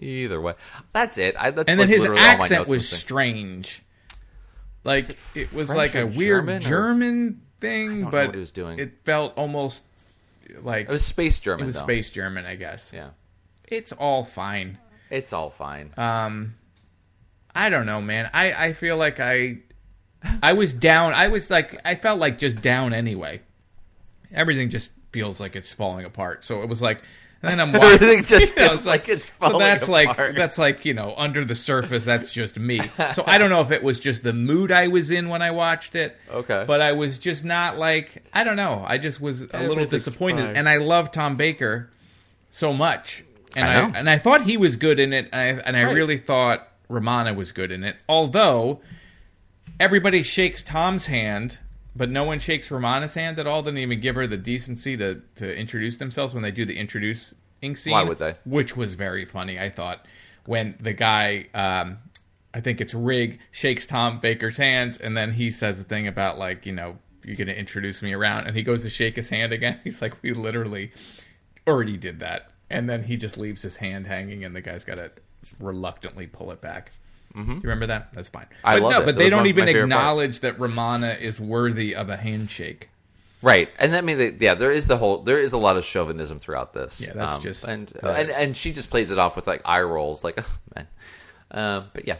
[0.01, 0.53] Either way,
[0.93, 1.35] that's it.
[1.37, 3.83] I, that's And then like his literally all my accent was strange.
[4.85, 8.51] Like it it, was French like a weird German German, thing, but what he was
[8.53, 8.79] doing.
[8.79, 9.83] it felt almost
[10.61, 11.63] like It was space German.
[11.63, 11.81] it was though.
[11.81, 12.91] space German, I guess.
[12.93, 13.09] Yeah,
[13.67, 14.77] It's all fine.
[15.09, 15.93] it's all fine.
[15.97, 16.55] Um,
[17.53, 18.29] I don't know, man.
[18.33, 19.57] I I feel like I
[20.41, 21.13] I was down.
[21.13, 23.41] I was like I felt like just down anyway.
[24.31, 26.45] Everything just feels like it's falling apart.
[26.45, 27.01] So it was like.
[27.41, 27.91] And then I'm watching.
[28.03, 31.13] Everything just you know, feels like it's So falling that's like that's like you know
[31.17, 32.03] under the surface.
[32.05, 32.81] That's just me.
[33.13, 35.51] So I don't know if it was just the mood I was in when I
[35.51, 36.15] watched it.
[36.29, 36.63] Okay.
[36.67, 38.83] But I was just not like I don't know.
[38.85, 40.55] I just was a little disappointed, fine.
[40.57, 41.89] and I love Tom Baker
[42.49, 43.23] so much,
[43.55, 45.83] and I I, and I thought he was good in it, and I, and I
[45.85, 45.95] Right.
[45.95, 47.95] really thought Romana was good in it.
[48.09, 48.81] Although
[49.79, 51.57] everybody shakes Tom's hand,
[51.95, 53.63] but no one shakes Romana's hand at all.
[53.63, 57.35] Didn't even give her the decency to to introduce themselves when they do the introducing
[57.75, 57.93] scene.
[57.93, 58.35] Why would they?
[58.45, 59.59] Which was very funny.
[59.59, 60.05] I thought
[60.45, 61.47] when the guy.
[61.53, 61.99] Um,
[62.51, 66.39] I think it's Rigg shakes Tom Baker's hands, and then he says the thing about
[66.39, 69.53] like, you know, you're gonna introduce me around, and he goes to shake his hand
[69.53, 69.79] again.
[69.83, 70.91] He's like, we literally
[71.67, 74.95] already did that, and then he just leaves his hand hanging, and the guy's got
[74.95, 75.11] to
[75.59, 76.91] reluctantly pull it back.
[77.35, 77.51] Mm-hmm.
[77.51, 78.09] You remember that?
[78.13, 78.47] That's fine.
[78.63, 79.05] I but love no, it.
[79.05, 82.89] but they don't even acknowledge that Romana is worthy of a handshake.
[83.41, 86.39] Right, and that mean yeah, there is the whole there is a lot of chauvinism
[86.39, 86.99] throughout this.
[86.99, 89.81] Yeah, that's just and, the- and and she just plays it off with like eye
[89.81, 90.87] rolls, like oh, man.
[91.49, 92.17] Uh, but yeah,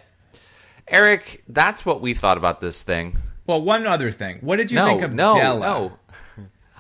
[0.88, 3.18] Eric, that's what we thought about this thing.
[3.48, 4.38] Well, one other thing.
[4.42, 5.60] What did you no, think of no, Della?
[5.60, 6.00] no.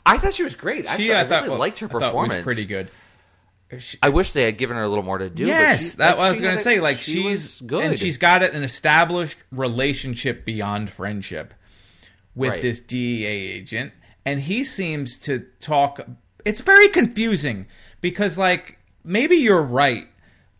[0.06, 0.86] I thought she was great.
[0.86, 2.34] Actually, I, I, thought, really well, liked her I performance.
[2.36, 2.90] was pretty good.
[3.78, 5.45] She- I wish they had given her a little more to do.
[5.45, 6.80] yes, but she, that like, I was going to say.
[6.80, 11.53] Like she she's good, and she's got an established relationship beyond friendship
[12.36, 12.61] with Right.
[12.61, 13.93] this DEA agent,
[14.26, 15.99] and he seems to talk.
[16.45, 17.67] It's very confusing
[18.01, 20.07] because, like, maybe you're right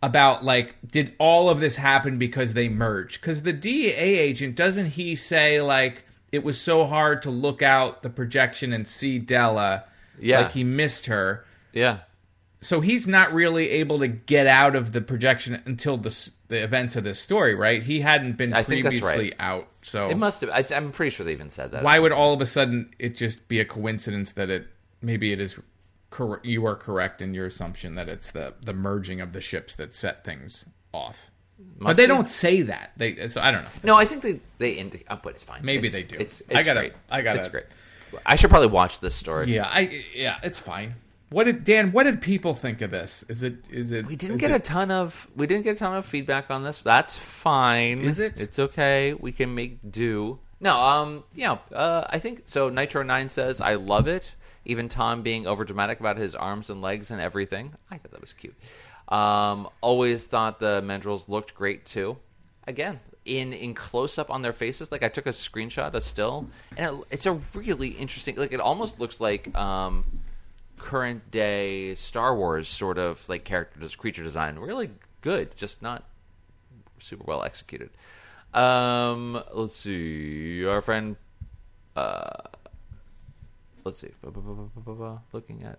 [0.02, 3.20] about like, did all of this happen because they merged?
[3.20, 8.02] Because the DEA agent doesn't he say like it was so hard to look out
[8.02, 9.84] the projection and see Della,
[10.18, 10.42] Yeah.
[10.42, 11.98] like he missed her yeah.
[12.60, 16.96] So he's not really able to get out of the projection until the the events
[16.96, 17.82] of this story, right?
[17.82, 19.34] He hadn't been I think previously right.
[19.38, 20.50] out, so It must have.
[20.50, 21.82] I, I'm pretty sure they even said that.
[21.84, 24.66] why would all of a sudden it just be a coincidence that it
[25.00, 25.58] maybe it is
[26.10, 29.74] cor- you are correct in your assumption that it's the the merging of the ships
[29.76, 31.30] that set things off.
[31.78, 32.08] but they be.
[32.08, 32.90] don't say that.
[32.96, 33.70] They so I don't know.
[33.84, 35.64] No, I think they they indi- uh, but it's fine.
[35.64, 36.16] Maybe It's- they do.
[36.20, 36.92] It's, I gotta- great.
[37.08, 37.64] I gotta- It's great.
[38.26, 39.54] I should probably watch this story.
[39.54, 40.96] Yeah, I yeah, it's fine.
[41.30, 41.92] What did Dan?
[41.92, 43.24] What did people think of this?
[43.28, 44.06] Is it is it?
[44.06, 46.64] We didn't get it- a ton of we didn't get a ton of feedback on
[46.64, 46.80] this.
[46.80, 48.00] That's fine.
[48.00, 48.40] Is it?
[48.40, 49.14] It's okay.
[49.14, 50.40] We can make do.
[50.58, 52.68] No, um, know, uh, I think so.
[52.68, 54.30] Nitro Nine says I love it.
[54.66, 57.72] Even Tom being over dramatic about his arms and legs and everything.
[57.90, 58.54] I thought that was cute.
[59.08, 62.16] Um, always thought the Mandrels looked great too.
[62.66, 66.48] Again, in in close up on their faces, like I took a screenshot, a still,
[66.76, 68.36] and it, it's a really interesting.
[68.36, 70.04] Like it almost looks like um,
[70.80, 74.58] current day Star Wars sort of like character creature design.
[74.58, 76.04] Really good, just not
[76.98, 77.90] super well executed.
[78.52, 80.64] Um, let's see.
[80.66, 81.16] Our friend,
[81.96, 82.42] uh,
[83.84, 84.10] let's see.
[85.32, 85.78] Looking at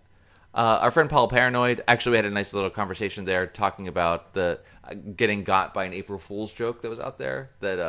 [0.53, 1.83] uh, our friend Paul Paranoid.
[1.87, 5.85] Actually, we had a nice little conversation there talking about the uh, getting got by
[5.85, 7.51] an April Fool's joke that was out there.
[7.61, 7.79] That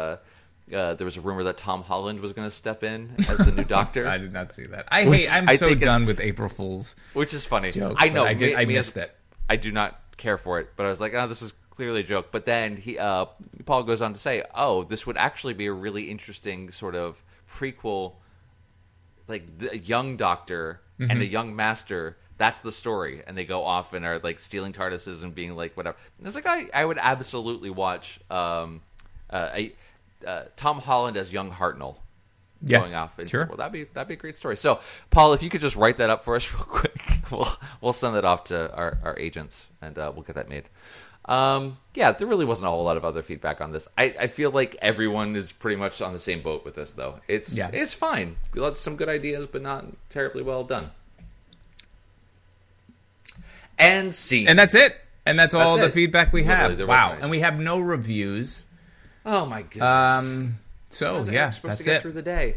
[0.72, 3.52] uh, there was a rumor that Tom Holland was going to step in as the
[3.52, 4.06] new Doctor.
[4.08, 4.86] I did not see that.
[4.88, 5.28] I hate.
[5.32, 6.96] I'm I so done with April Fools.
[7.14, 7.70] which is funny.
[7.70, 8.24] Jokes, I know.
[8.24, 9.16] I did- me- I missed as- it.
[9.48, 12.04] I do not care for it, but I was like, oh, this is clearly a
[12.04, 12.28] joke.
[12.32, 13.26] But then he, uh,
[13.66, 17.22] Paul goes on to say, oh, this would actually be a really interesting sort of
[17.50, 18.14] prequel,
[19.28, 21.10] like the young doctor Mm-hmm.
[21.10, 22.18] and a young master.
[22.36, 25.74] That's the story, and they go off and are like stealing TARDISes and being like
[25.76, 25.96] whatever.
[26.18, 28.82] And it's like I, I would absolutely watch um,
[29.30, 29.72] uh, a,
[30.26, 31.96] uh, Tom Holland as young Hartnell
[32.62, 33.18] Yeah, going off.
[33.18, 33.46] Into, sure.
[33.46, 34.56] Well, that'd be that'd be a great story.
[34.56, 37.00] So, Paul, if you could just write that up for us real quick,
[37.30, 37.48] we'll
[37.80, 40.64] we'll send that off to our, our agents and uh, we'll get that made.
[41.24, 43.86] Um, yeah, there really wasn't a whole lot of other feedback on this.
[43.96, 47.20] I, I feel like everyone is pretty much on the same boat with this, though.
[47.28, 47.70] It's Yeah.
[47.72, 48.34] it's fine.
[48.56, 50.90] Lots some good ideas, but not terribly well done.
[53.78, 54.96] And see, And that's it.
[55.24, 56.80] And that's all That's the feedback we have.
[56.80, 57.16] Wow.
[57.20, 58.64] And we have no reviews.
[59.26, 59.82] Oh my goodness.
[60.24, 60.58] Um.
[60.90, 62.02] So yeah, supposed that's to get it.
[62.02, 62.56] through the day.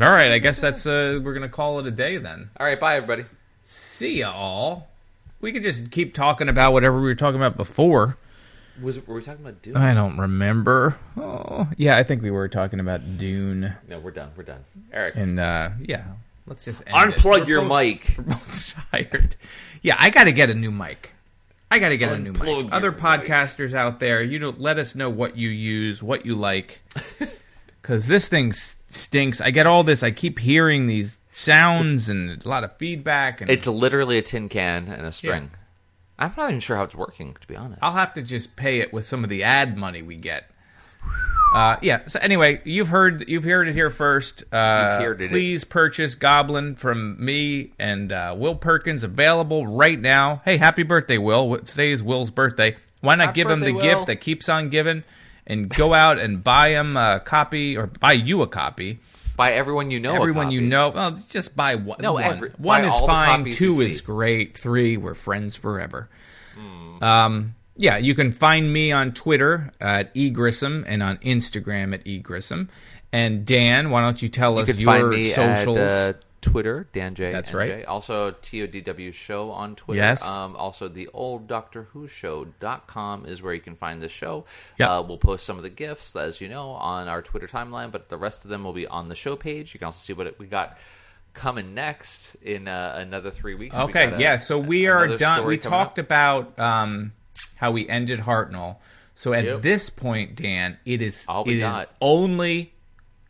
[0.00, 0.30] All right.
[0.30, 2.50] I guess that's uh we're gonna call it a day then.
[2.58, 3.24] All right, bye everybody.
[3.64, 4.88] See ya all.
[5.40, 8.16] We could just keep talking about whatever we were talking about before.
[8.82, 9.76] Was were we talking about Dune?
[9.76, 10.96] I don't remember.
[11.16, 13.74] Oh, yeah, I think we were talking about Dune.
[13.88, 14.30] no, we're done.
[14.36, 14.64] We're done.
[14.92, 16.04] Eric, And uh yeah,
[16.46, 17.16] let's just end it.
[17.18, 18.14] unplug your both- mic.
[18.18, 19.36] We're both tired.
[19.82, 21.12] Yeah, I got to get a new mic.
[21.70, 22.72] I got to get a new Unplug mic.
[22.72, 23.00] Other mic.
[23.00, 26.82] podcasters out there, you know, let us know what you use, what you like,
[27.82, 29.40] because this thing stinks.
[29.40, 30.02] I get all this.
[30.02, 33.40] I keep hearing these sounds and a lot of feedback.
[33.40, 35.52] And It's literally a tin can and a string.
[36.18, 37.78] I'm not even sure how it's working, to be honest.
[37.82, 40.49] I'll have to just pay it with some of the ad money we get.
[41.54, 42.06] Uh, yeah.
[42.06, 44.44] So anyway, you've heard you've heard it here first.
[44.52, 45.30] Uh, You've heard it.
[45.30, 50.42] please purchase Goblin from me and uh, Will Perkins, available right now.
[50.44, 51.58] Hey, happy birthday, Will!
[51.58, 52.76] Today is Will's birthday.
[53.00, 53.82] Why not Happy give him the Will.
[53.82, 55.02] gift that keeps on giving,
[55.46, 59.00] and go out and buy him a copy or buy you a copy.
[59.36, 61.98] By everyone you know, a Everyone you know, well, just buy one.
[62.00, 63.44] No, one, every- one buy is fine.
[63.52, 64.04] Two is see.
[64.04, 64.56] great.
[64.56, 66.08] Three, we're friends forever.
[66.54, 67.02] Hmm.
[67.02, 72.68] Um, yeah, you can find me on Twitter at egrissom and on Instagram at egrissom.
[73.12, 75.76] And Dan, why don't you tell You us your socials?
[75.78, 77.30] at uh, Twitter, Dan J.
[77.30, 77.54] That's NJ.
[77.54, 77.84] right.
[77.86, 80.00] Also, TODW Show on Twitter.
[80.00, 80.22] Yes.
[80.22, 84.44] Um, also, the old Doctor Who Show.com is where you can find this show.
[84.78, 84.88] Yep.
[84.88, 88.08] Uh, we'll post some of the gifts, as you know, on our Twitter timeline, but
[88.08, 89.74] the rest of them will be on the show page.
[89.74, 90.78] You can also see what it, we got
[91.34, 93.76] coming next in uh, another three weeks.
[93.76, 94.36] Okay, a- yeah.
[94.38, 95.46] So we are done.
[95.46, 96.04] We talked up.
[96.04, 97.12] about um,
[97.56, 98.76] how we ended Hartnell.
[99.14, 99.62] So at Yep.
[99.62, 101.94] this point, Dan, it is All we it is got.
[102.00, 102.72] only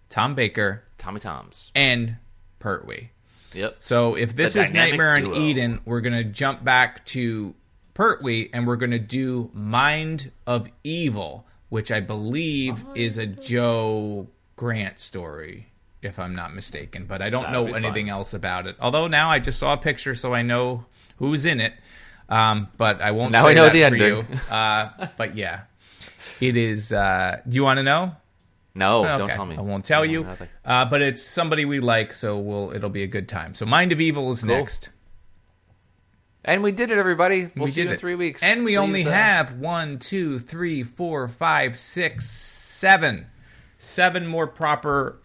[0.09, 1.71] Tom Baker Tommy Toms.
[1.75, 2.17] and
[2.61, 3.09] Pertwee.
[3.55, 3.77] Yep.
[3.81, 5.35] So if this The is Nightmare on.
[5.35, 7.55] Eden, we're gonna jump back to
[7.95, 14.99] Pertwee and we're gonna do Mind of Evil, which I believe is a Joe Grant
[15.01, 15.69] story,
[16.03, 17.07] if I'm not mistaken.
[17.07, 18.11] But I don't know anything fun.
[18.15, 18.77] else about it.
[18.81, 20.87] Although now I just saw a picture, so I know
[21.17, 21.75] who's in it.
[22.31, 23.33] Um, but I won't.
[23.33, 24.24] Now I know the ending.
[24.51, 25.62] Uh, but yeah,
[26.41, 26.93] it is.
[26.93, 28.14] Uh, do you want to know?
[28.74, 29.57] No, Okay, don't tell me.
[29.57, 30.26] I won't tell you.
[30.64, 33.55] Uh, but it's somebody we like, so we'll it'll be a good time.
[33.55, 34.51] So Mind of Evil is Cool.
[34.51, 34.91] next.
[36.45, 37.51] And we did it, everybody.
[37.55, 38.01] We'll we see you in it.
[38.01, 38.43] three weeks.
[38.43, 43.26] And we Please, only uh, have one, two, three, four, five, six, seven,
[43.76, 45.20] seven more proper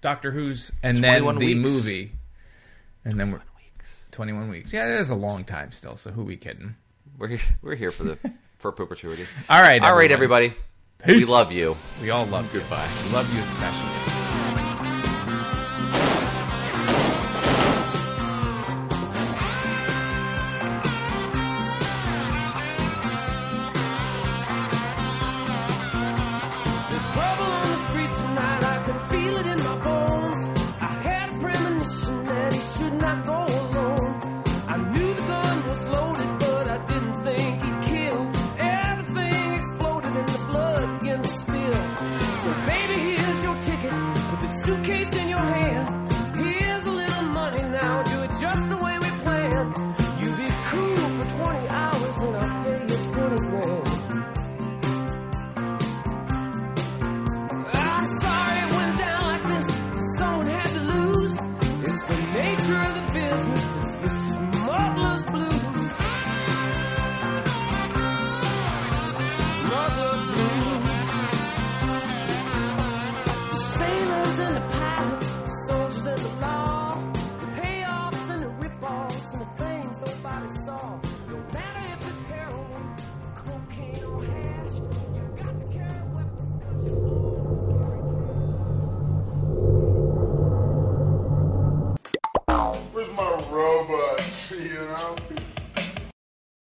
[0.00, 1.60] Doctor Who's, and then the weeks.
[1.60, 2.12] movie,
[3.04, 3.40] and then we're
[4.12, 4.16] weeks.
[4.16, 4.72] twenty-one weeks.
[4.72, 5.96] Yeah, it is a long time still.
[5.96, 6.74] So who we kidding?
[7.18, 8.18] We're here, we're here for the
[8.58, 9.26] for perpetuity.
[9.48, 10.42] All right, All right, everyone.
[10.44, 10.54] everybody.
[11.06, 11.76] We love you.
[12.00, 12.60] We all love you.
[12.60, 12.88] Goodbye.
[13.06, 14.11] We love you especially.